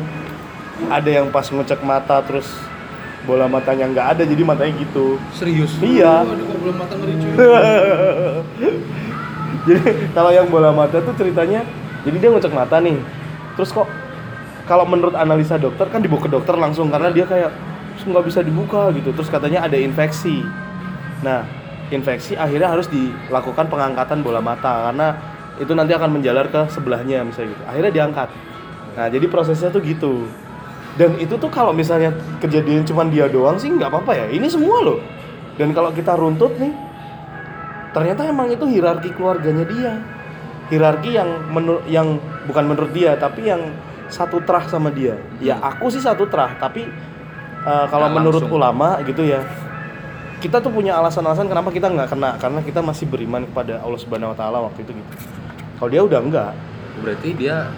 [0.86, 2.46] ada yang pas ngecek mata terus
[3.26, 5.20] bola matanya nggak ada jadi matanya gitu.
[5.36, 5.76] Serius?
[5.78, 6.24] Iya.
[6.24, 7.32] Waduh, kok belum mata ngeri cuy.
[9.68, 11.64] jadi kalau yang bola mata tuh ceritanya
[12.06, 12.96] jadi dia ngecek mata nih.
[13.60, 13.88] Terus kok
[14.64, 17.50] kalau menurut analisa dokter kan dibawa ke dokter langsung karena dia kayak
[17.96, 19.12] "Terus nggak bisa dibuka gitu.
[19.12, 20.40] Terus katanya ada infeksi.
[21.20, 21.44] Nah
[21.90, 25.18] infeksi akhirnya harus dilakukan pengangkatan bola mata karena
[25.60, 27.62] itu nanti akan menjalar ke sebelahnya misalnya gitu.
[27.68, 28.28] Akhirnya diangkat.
[28.96, 30.24] Nah jadi prosesnya tuh gitu.
[30.96, 34.26] Dan itu tuh kalau misalnya kejadian cuman dia doang sih nggak apa-apa ya.
[34.32, 34.98] Ini semua loh.
[35.60, 36.72] Dan kalau kita runtut nih
[37.90, 39.92] ternyata emang itu hierarki keluarganya dia.
[40.70, 43.74] Hierarki yang menurut yang bukan menurut dia tapi yang
[44.10, 45.18] satu terah sama dia.
[45.42, 46.86] Ya aku sih satu terah tapi
[47.66, 48.58] uh, kalau menurut langsung.
[48.58, 49.42] ulama gitu ya
[50.40, 54.32] kita tuh punya alasan-alasan kenapa kita nggak kena karena kita masih beriman kepada Allah Subhanahu
[54.32, 55.10] Wa Taala waktu itu gitu.
[55.76, 56.52] Kalau dia udah enggak
[57.00, 57.68] berarti dia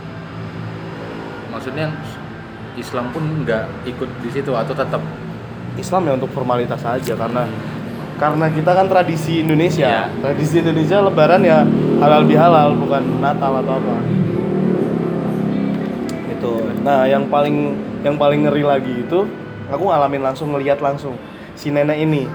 [1.51, 1.93] maksudnya
[2.79, 5.03] Islam pun nggak ikut di situ atau tetap?
[5.73, 7.49] Islam ya untuk formalitas aja karena
[8.17, 9.89] karena kita kan tradisi Indonesia.
[9.89, 10.05] Iya.
[10.21, 11.65] tradisi Indonesia Lebaran ya
[12.01, 13.95] halal bihalal bukan Natal atau apa.
[16.33, 16.53] Itu.
[16.83, 19.29] Nah yang paling yang paling ngeri lagi itu
[19.71, 21.17] aku ngalamin langsung ngelihat langsung
[21.55, 22.29] si nenek ini.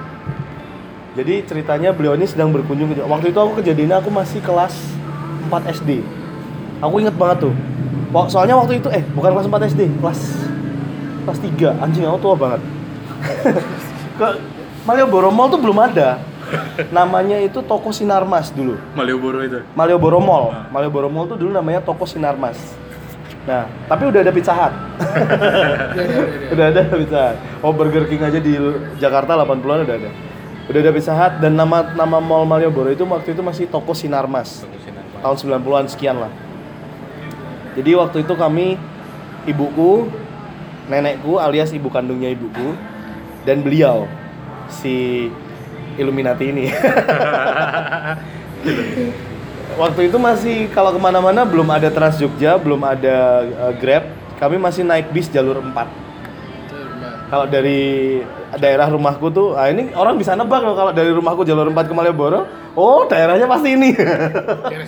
[1.18, 4.74] Jadi ceritanya beliau ini sedang berkunjung ke waktu itu aku kejadiannya aku masih kelas
[5.50, 6.06] 4 SD
[6.78, 7.56] aku inget banget tuh.
[8.30, 10.20] Soalnya waktu itu eh bukan kelas 4 SD kelas
[11.28, 12.62] kelas 3 anjing aku tua banget
[14.88, 16.23] Malioboro Mall tuh belum ada.
[16.95, 18.80] Namanya itu toko Sinarmas dulu.
[18.95, 19.60] Malioboro itu?
[19.76, 20.56] Malioboro Mall.
[20.71, 22.56] Malioboro Mall tuh dulu namanya toko Sinarmas.
[23.43, 24.71] Nah tapi udah ada Pizza Hut.
[25.97, 26.52] Iya, iya, iya, iya.
[26.56, 27.38] udah ada Pizza Hut.
[27.60, 28.56] Oh Burger King aja di
[28.95, 30.10] Jakarta 80-an udah ada.
[30.71, 34.63] Udah ada Pizza Hut dan nama nama Mall Malioboro itu waktu itu masih toko Sinarmas.
[35.19, 36.32] Tahun 90-an sekian lah.
[37.76, 38.80] Jadi waktu itu kami
[39.43, 40.08] ibuku,
[40.88, 42.71] nenekku alias ibu kandungnya ibuku
[43.43, 44.08] dan beliau
[44.69, 45.27] si
[45.97, 46.65] Illuminati ini.
[49.82, 54.10] waktu itu masih kalau ke mana-mana belum ada Trans Jogja, belum ada uh, Grab,
[54.41, 56.07] kami masih naik bis jalur 4 Betul, Mbak.
[57.28, 58.22] Kalau dari
[58.56, 61.94] daerah rumahku tuh, ah ini orang bisa nebak loh kalau dari rumahku jalur 4 ke
[61.94, 63.92] Malioboro, oh daerahnya pasti ini.
[63.92, 64.88] Daerah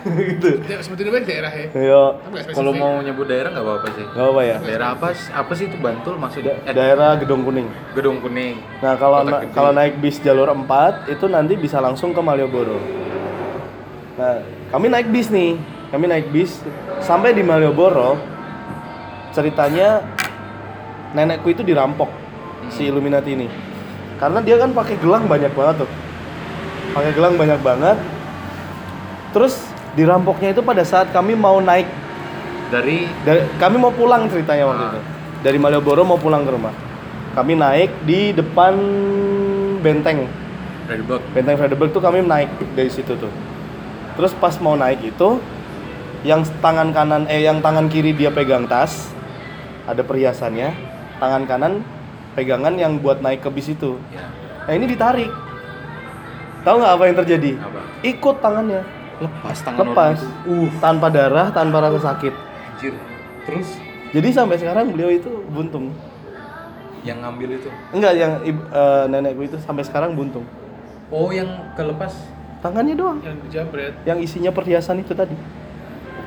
[0.00, 0.48] gitu.
[0.80, 1.68] Sebetulnya daerah ya.
[1.70, 2.56] Spesifik.
[2.56, 4.56] kalau mau nyebut daerah nggak apa-apa sih nggak apa ya.
[4.58, 7.68] daerah apa sih- apa sih itu Bantul maksudnya Da- eh, daerah Gedung Kuning.
[7.92, 12.18] Gedung Kuning Nah, kalau na- kalau naik bis jalur 4 itu nanti bisa langsung ke
[12.18, 12.80] Malioboro.
[14.16, 15.60] Nah, kami naik bis nih.
[15.92, 16.64] Kami naik bis
[16.98, 18.16] sampai di Malioboro.
[19.30, 20.00] Ceritanya
[21.16, 22.08] nenekku itu dirampok
[22.70, 23.48] si Illuminati ini.
[24.20, 25.90] Karena dia kan pakai gelang banyak banget tuh.
[26.92, 27.96] Pakai gelang banyak banget.
[29.30, 31.86] Terus dirampoknya itu pada saat kami mau naik
[32.70, 34.90] dari dari, kami mau pulang ceritanya waktu Ah.
[34.94, 35.00] itu
[35.42, 36.70] dari Malioboro mau pulang ke rumah
[37.34, 38.78] kami naik di depan
[39.82, 40.30] benteng
[40.86, 43.30] Redbox benteng Frederick tuh kami naik dari situ tuh
[44.14, 45.42] terus pas mau naik itu
[46.22, 49.10] yang tangan kanan eh yang tangan kiri dia pegang tas
[49.90, 50.70] ada perhiasannya
[51.20, 51.72] tangan kanan
[52.34, 54.00] pegangan yang buat naik ke bis itu.
[54.10, 54.26] Ya.
[54.66, 55.30] Nah ini ditarik.
[56.64, 57.50] Tahu nggak apa yang terjadi?
[57.60, 57.80] Apa?
[58.04, 58.82] Ikut tangannya.
[59.20, 60.18] Lepas tangan lepas.
[60.48, 60.68] uh.
[60.80, 62.32] Tanpa darah tanpa rasa sakit.
[62.32, 62.94] Anjir.
[63.44, 63.68] Terus?
[64.10, 65.92] Jadi sampai sekarang beliau itu buntung.
[67.00, 67.68] Yang ngambil itu?
[67.96, 70.44] Enggak, yang eh, nenekku itu sampai sekarang buntung.
[71.08, 72.12] oh yang kelepas?
[72.60, 73.18] Tangannya doang.
[73.24, 73.94] Yang dijabret.
[74.04, 75.32] Yang isinya perhiasan itu tadi.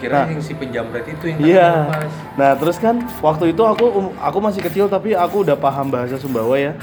[0.03, 0.35] Kira Nah.
[0.35, 1.71] yang si penjamret itu yang Iya.
[1.87, 2.11] lepas.
[2.35, 6.19] Nah, terus kan waktu itu aku um- aku masih kecil tapi aku udah paham bahasa
[6.19, 6.75] Sumbawa ya.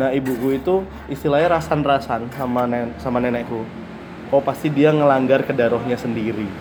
[0.00, 0.74] Nah, ibuku itu
[1.06, 3.60] istilahnya rasan-rasan sama nen sama nenekku.
[4.32, 6.48] Oh, pasti dia ngelanggar ke darohnya sendiri.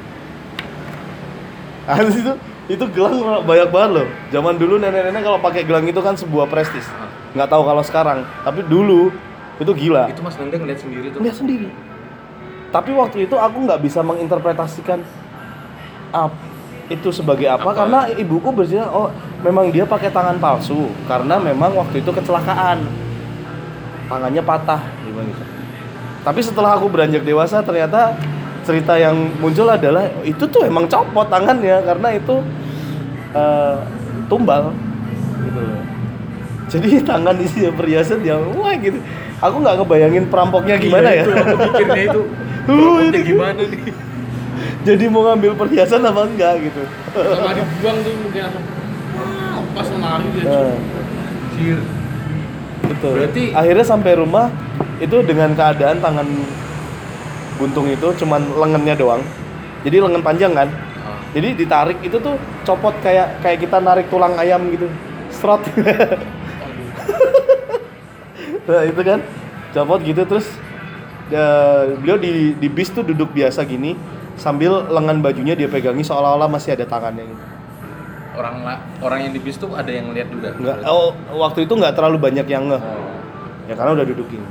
[1.88, 2.34] Habis itu
[2.66, 4.08] itu gelang banyak banget loh.
[4.34, 6.86] Zaman dulu nenek-nenek kalau pakai gelang itu kan sebuah prestis.
[7.38, 9.14] Nggak tahu kalau sekarang, tapi dulu
[9.56, 10.10] itu gila.
[10.10, 11.20] Itu Mas Nendeng lihat sendiri tuh.
[11.22, 11.70] Lihat sendiri.
[12.74, 15.00] Tapi waktu itu aku nggak bisa menginterpretasikan
[16.16, 16.40] ap-
[16.86, 17.74] itu sebagai apa, Apa?
[17.76, 19.10] karena ibuku bercerita oh
[19.42, 22.86] memang dia pakai tangan palsu karena memang waktu itu kecelakaan
[24.06, 25.44] tangannya patah gimana gitu.
[26.22, 28.14] Tapi setelah aku beranjak dewasa ternyata
[28.62, 32.36] cerita yang muncul adalah itu tuh emang copot tangannya karena itu
[33.32, 33.76] eh,
[34.26, 34.70] tumbal
[35.40, 35.82] gitu loh.
[36.66, 38.98] Jadi tangan isinya perhiasan yang wah gitu.
[39.38, 41.24] Aku nggak ngebayangin perampoknya gimana Iya, ya.
[41.24, 42.22] Itu aku pikirnya itu.
[42.66, 43.82] Uh, Perampoknya itu- gimana nih?
[44.86, 46.82] Jadi mau ngambil perhiasan apa enggak gitu.
[47.18, 48.44] Sama dibuang tuh mungkin
[49.18, 51.78] "Wah, pas sama lari dia Nah, Anjir.
[52.86, 53.14] betul.
[53.18, 54.54] Berarti- akhirnya sampai rumah
[55.02, 56.28] itu dengan keadaan tangan
[57.58, 59.24] buntung itu cuman lengannya doang.
[59.82, 60.70] Jadi lengan panjang kan.
[61.02, 61.18] Ah.
[61.34, 64.86] Jadi ditarik itu tuh copot kayak kayak kita narik tulang ayam gitu.
[65.34, 65.66] Strot.
[68.70, 69.20] nah, itu kan
[69.74, 70.48] copot gitu terus
[71.34, 71.46] ya,
[71.98, 73.98] beliau di di bis tuh duduk biasa gini
[74.36, 77.44] sambil lengan bajunya dia pegangi seolah-olah masih ada tangannya gitu.
[78.36, 80.52] Orang la- orang yang di bis tuh ada yang lihat juga.
[80.60, 82.84] Enggak, oh, waktu itu nggak terlalu banyak yang ngeh.
[82.84, 83.16] Oh.
[83.72, 84.48] Ya karena udah duduk gini.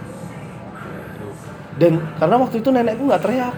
[1.77, 3.55] Dan karena waktu itu nenekku nggak teriak.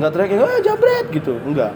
[0.00, 1.34] Nggak teriak kayak, ah jabret gitu.
[1.44, 1.72] Enggak.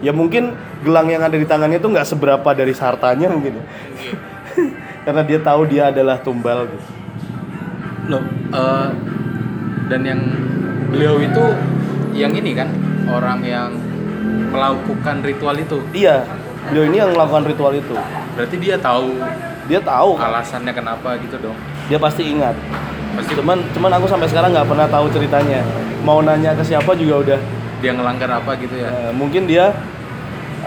[0.00, 3.60] Ya mungkin gelang yang ada di tangannya itu nggak seberapa dari hartanya mungkin.
[3.60, 3.64] ya.
[5.04, 6.88] karena dia tahu dia adalah tumbal gitu.
[8.08, 8.88] Loh, eh,
[9.92, 10.20] dan yang
[10.88, 11.44] beliau itu
[12.14, 12.70] yang ini kan
[13.10, 13.70] orang yang
[14.54, 15.82] melakukan ritual itu.
[15.90, 16.22] Iya,
[16.70, 17.94] beliau ini yang melakukan ritual itu.
[18.38, 19.18] Berarti dia tahu
[19.64, 21.56] Dia tahu, alasannya kenapa gitu dong.
[21.88, 22.52] dia pasti ingat.
[23.16, 25.64] Pasti Cuman, cuman aku sampai sekarang nggak pernah tahu ceritanya.
[26.04, 27.40] Mau nanya ke siapa juga udah
[27.80, 28.92] dia ngelanggar apa gitu ya.
[28.92, 29.72] Eh, mungkin dia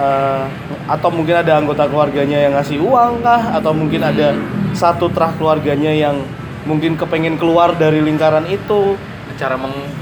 [0.01, 0.43] eh,
[0.89, 4.33] atau mungkin ada anggota keluarganya yang ngasih uang kah atau mungkin ada
[4.73, 6.25] satu terah keluarganya yang
[6.65, 8.97] mungkin kepengen keluar dari lingkaran itu
[9.37, 9.93] Cara meng-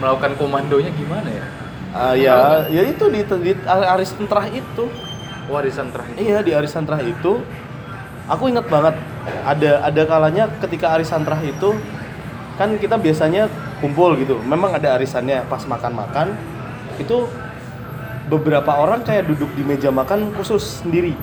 [0.00, 1.44] melakukan komandonya gimana ya?
[1.90, 2.36] Ah, ya
[2.70, 4.84] ya itu di, di arisan terah itu
[5.50, 6.14] Warisan terakhir.
[6.14, 7.42] iya di arisan terah itu
[8.30, 8.94] aku ingat banget
[9.42, 11.74] ada ada kalanya ketika arisan terah itu
[12.54, 13.50] kan kita biasanya
[13.82, 16.38] kumpul gitu memang ada arisannya pas makan-makan
[17.02, 17.26] itu
[18.30, 21.18] beberapa orang kayak duduk di meja makan khusus sendiri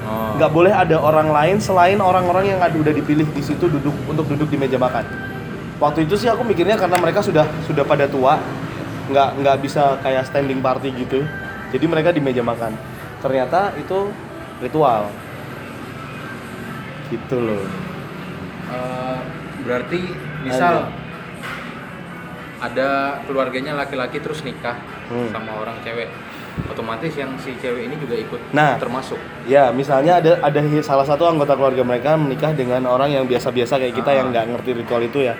[0.00, 0.34] Oh.
[0.34, 4.48] nggak boleh ada orang lain selain orang-orang yang udah dipilih di situ duduk untuk duduk
[4.50, 5.04] di meja makan
[5.80, 8.36] waktu itu sih aku mikirnya karena mereka sudah sudah pada tua
[9.08, 11.24] nggak nggak bisa kayak standing party gitu
[11.72, 12.76] jadi mereka di meja makan
[13.18, 14.12] ternyata itu
[14.60, 15.08] ritual
[17.10, 17.64] gitu loh
[18.70, 19.18] Eh,
[19.66, 19.98] berarti
[20.46, 20.86] misal
[22.60, 24.78] ada keluarganya laki-laki terus nikah
[25.10, 25.26] Hmm.
[25.34, 26.06] sama orang cewek,
[26.70, 28.78] otomatis yang si cewek ini juga ikut Nah.
[28.78, 29.18] termasuk.
[29.42, 33.98] ya misalnya ada ada salah satu anggota keluarga mereka menikah dengan orang yang biasa-biasa kayak
[33.98, 34.16] kita Ah.
[34.22, 35.34] yang nggak ngerti ritual itu ya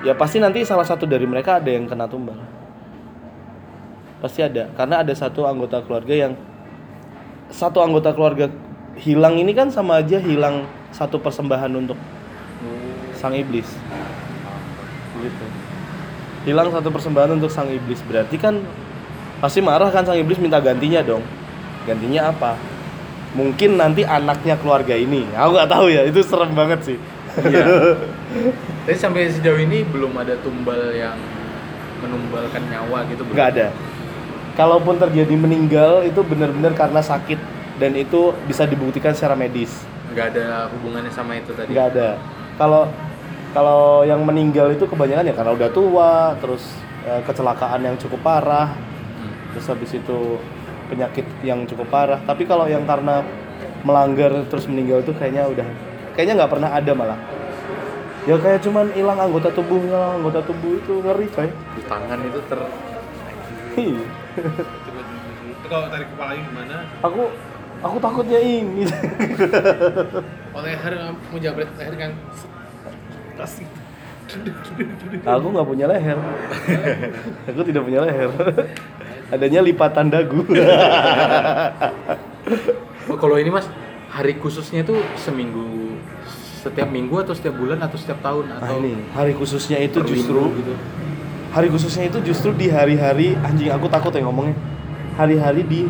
[0.00, 2.36] ya pasti nanti salah satu dari mereka ada yang kena tumbal.
[4.20, 6.32] Pasti ada karena ada satu anggota keluarga yang
[7.50, 8.46] satu anggota keluarga
[9.00, 11.96] hilang ini kan sama aja hilang satu persembahan untuk
[13.16, 13.68] sang iblis.
[15.20, 15.44] Gitu.
[16.48, 18.00] Hilang satu persembahan untuk sang iblis.
[18.08, 18.64] Berarti kan
[19.40, 21.24] pasti marah kan sang iblis minta gantinya dong.
[21.84, 22.56] Gantinya apa?
[23.36, 25.28] Mungkin nanti anaknya keluarga ini.
[25.36, 26.98] Aku nggak tahu ya itu serem banget sih.
[27.44, 27.64] Iya.
[28.90, 31.14] Tapi sampai sejauh ini belum ada tumbal yang
[32.02, 33.22] menumbalkan nyawa gitu.
[33.22, 33.38] belum?
[33.38, 33.66] nggak ada
[34.58, 37.38] kalaupun terjadi meninggal itu benar-benar karena sakit
[37.78, 41.70] dan itu bisa dibuktikan secara medis Nggak ada hubungannya sama itu tadi.
[41.70, 42.18] nggak ada
[42.58, 42.90] kalau
[43.54, 46.66] kalau yang meninggal itu kebanyakan ya karena udah tua terus
[47.06, 49.54] eh, kecelakaan yang cukup parah Hmm.
[49.54, 50.18] terus habis itu
[50.90, 53.22] penyakit yang cukup parah tapi kalau yang karena
[53.86, 55.66] melanggar terus meninggal itu kayaknya udah
[56.18, 57.20] kayaknya nggak pernah ada malah
[58.22, 62.40] ya kayak cuman hilang anggota tubuh hilang anggota tubuh itu ngeri coy Di tangan itu
[62.46, 62.60] ter
[63.70, 64.02] Iya.
[65.46, 66.76] Itu kalau tarik kepalanya gimana?
[67.00, 67.22] aku
[67.80, 68.84] aku takutnya ini
[70.54, 70.92] Oh leher
[71.30, 72.12] mau jabret leher kan.
[75.24, 76.18] aku nggak punya leher
[77.46, 78.30] aku tidak punya leher
[79.28, 80.42] adanya lipatan dagu
[83.08, 83.66] Oh, kalau ini mas
[84.06, 85.66] hari khususnya itu seminggu
[86.60, 90.52] setiap minggu atau setiap bulan atau setiap tahun nah atau ini hari khususnya itu justru
[90.60, 90.74] gitu.
[91.56, 94.54] hari khususnya itu justru di hari-hari anjing aku takut ya ngomongnya.
[95.18, 95.88] Hari-hari di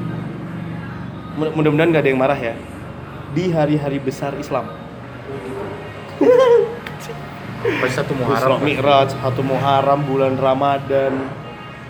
[1.36, 2.54] mudah- mudah-mudahan nggak ada yang marah ya.
[3.36, 4.66] Di hari-hari besar Islam.
[7.60, 8.58] Pas satu Muharram.
[8.64, 11.12] Mi'raj, satu Muharram, bulan Ramadan.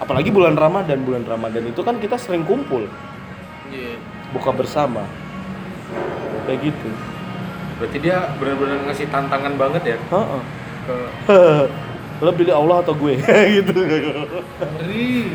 [0.03, 2.91] Apalagi bulan Ramadan bulan Ramadan itu kan kita sering kumpul.
[3.71, 4.03] Iya.
[4.35, 5.07] buka bersama.
[6.47, 6.91] Kayak gitu
[7.81, 9.99] Berarti dia benar-benar ngasih tantangan banget ya?
[9.99, 10.43] Heeh.
[10.85, 10.97] ke
[12.25, 13.17] lo pilih Allah atau gue?
[13.57, 13.73] Gitu.
[14.61, 15.33] Ngeri.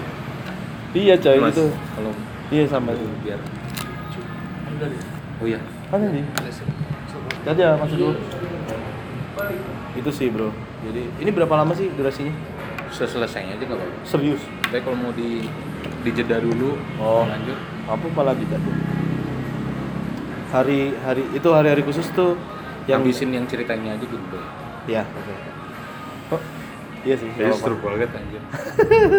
[0.93, 2.13] iya coy Mas, itu kalau
[2.47, 3.41] iya sama itu biar
[4.77, 5.01] deh.
[5.41, 5.59] oh iya.
[5.89, 6.21] Kan ini?
[7.41, 8.13] Tadi ya masuk dulu
[9.95, 10.53] itu sih bro.
[10.85, 12.31] Jadi ini berapa lama sih durasinya?
[12.93, 13.97] Selesainya aja nggak apa-apa.
[14.05, 14.41] Serius?
[14.69, 15.47] Tapi kalau mau di
[16.05, 17.25] dijeda dulu Oh.
[17.25, 17.57] lanjut.
[17.89, 18.75] Apa malah tidak tuh
[20.55, 22.39] hari hari itu hari-hari khusus tuh
[22.87, 24.39] yang habisin yang ceritanya aja gitu
[24.87, 25.33] ya oke.
[26.31, 26.41] Oh,
[27.03, 28.41] iya sih ya seru banget anjir.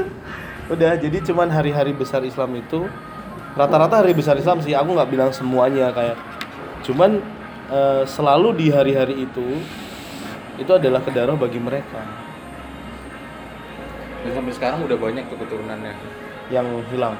[0.74, 2.88] Udah jadi cuman hari-hari besar Islam itu
[3.54, 6.16] rata-rata hari besar Islam sih aku nggak bilang semuanya kayak
[6.82, 7.20] cuman
[7.70, 9.60] eh, selalu di hari-hari itu
[10.56, 12.00] itu adalah kedarah bagi mereka.
[14.24, 15.92] Dan sampai sekarang udah banyak tuh keturunannya.
[16.50, 17.14] Yang hilang.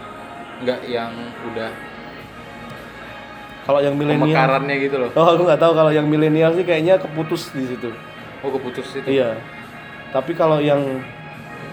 [0.65, 1.13] Nggak yang
[1.53, 1.71] udah
[3.67, 4.31] kalau yang milenial.
[4.31, 5.11] Pemekarannya gitu loh.
[5.19, 5.73] Oh aku nggak tahu.
[5.75, 7.91] Kalau yang milenial sih kayaknya keputus di situ.
[8.47, 9.11] Oh keputus itu.
[9.11, 9.35] Iya.
[10.15, 11.03] Tapi kalau yang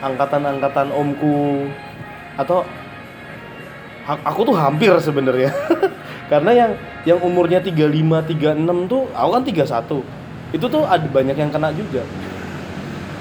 [0.01, 1.69] angkatan-angkatan omku
[2.33, 2.65] atau
[4.09, 5.53] aku tuh hampir sebenarnya.
[6.33, 6.71] Karena yang
[7.05, 7.77] yang umurnya 35
[8.41, 12.01] 36 tuh aku kan 31 itu tuh ada banyak yang kena juga.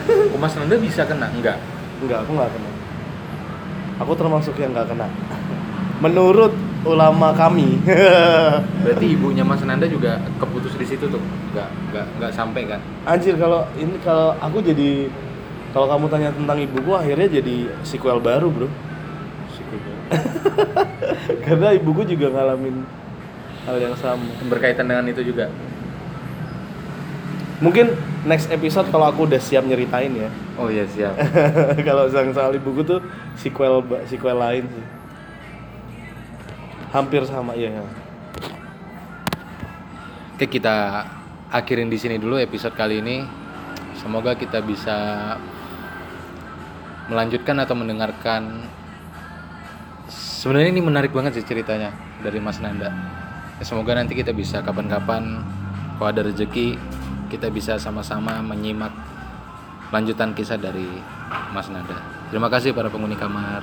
[0.08, 1.28] Oh, Mas Nanda bisa kena?
[1.28, 1.60] Enggak?
[2.00, 2.70] Enggak aku nggak kena.
[4.00, 5.06] Aku termasuk yang nggak kena.
[6.04, 7.78] Menurut ulama kami.
[8.82, 11.22] Berarti ibunya Mas Nanda juga keputus di situ tuh?
[11.54, 12.80] Nggak nggak nggak sampai kan?
[13.06, 15.06] Anjir kalau ini kalau aku jadi
[15.72, 17.56] kalau kamu tanya tentang ibuku akhirnya jadi
[17.86, 18.68] sequel baru bro.
[21.46, 22.84] Karena ibuku juga ngalamin
[23.64, 24.26] hal yang sama.
[24.50, 25.48] Berkaitan dengan itu juga?
[27.62, 27.94] Mungkin
[28.26, 30.28] next episode kalau aku udah siap nyeritain ya.
[30.58, 31.14] Oh iya siap.
[31.86, 32.98] Kalau soal ibuku tuh
[33.38, 35.01] sequel sequel lain sih
[36.92, 37.72] hampir sama ya.
[40.36, 41.08] Oke kita
[41.48, 43.24] akhirin di sini dulu episode kali ini.
[43.96, 44.96] Semoga kita bisa
[47.08, 48.68] melanjutkan atau mendengarkan.
[50.12, 52.90] Sebenarnya ini menarik banget sih ceritanya dari Mas Nanda.
[53.56, 55.40] Ya, semoga nanti kita bisa kapan-kapan
[55.96, 56.76] kalau ada rezeki
[57.30, 58.90] kita bisa sama-sama menyimak
[59.94, 60.88] lanjutan kisah dari
[61.54, 61.94] Mas Nanda.
[62.28, 63.62] Terima kasih para penghuni kamar.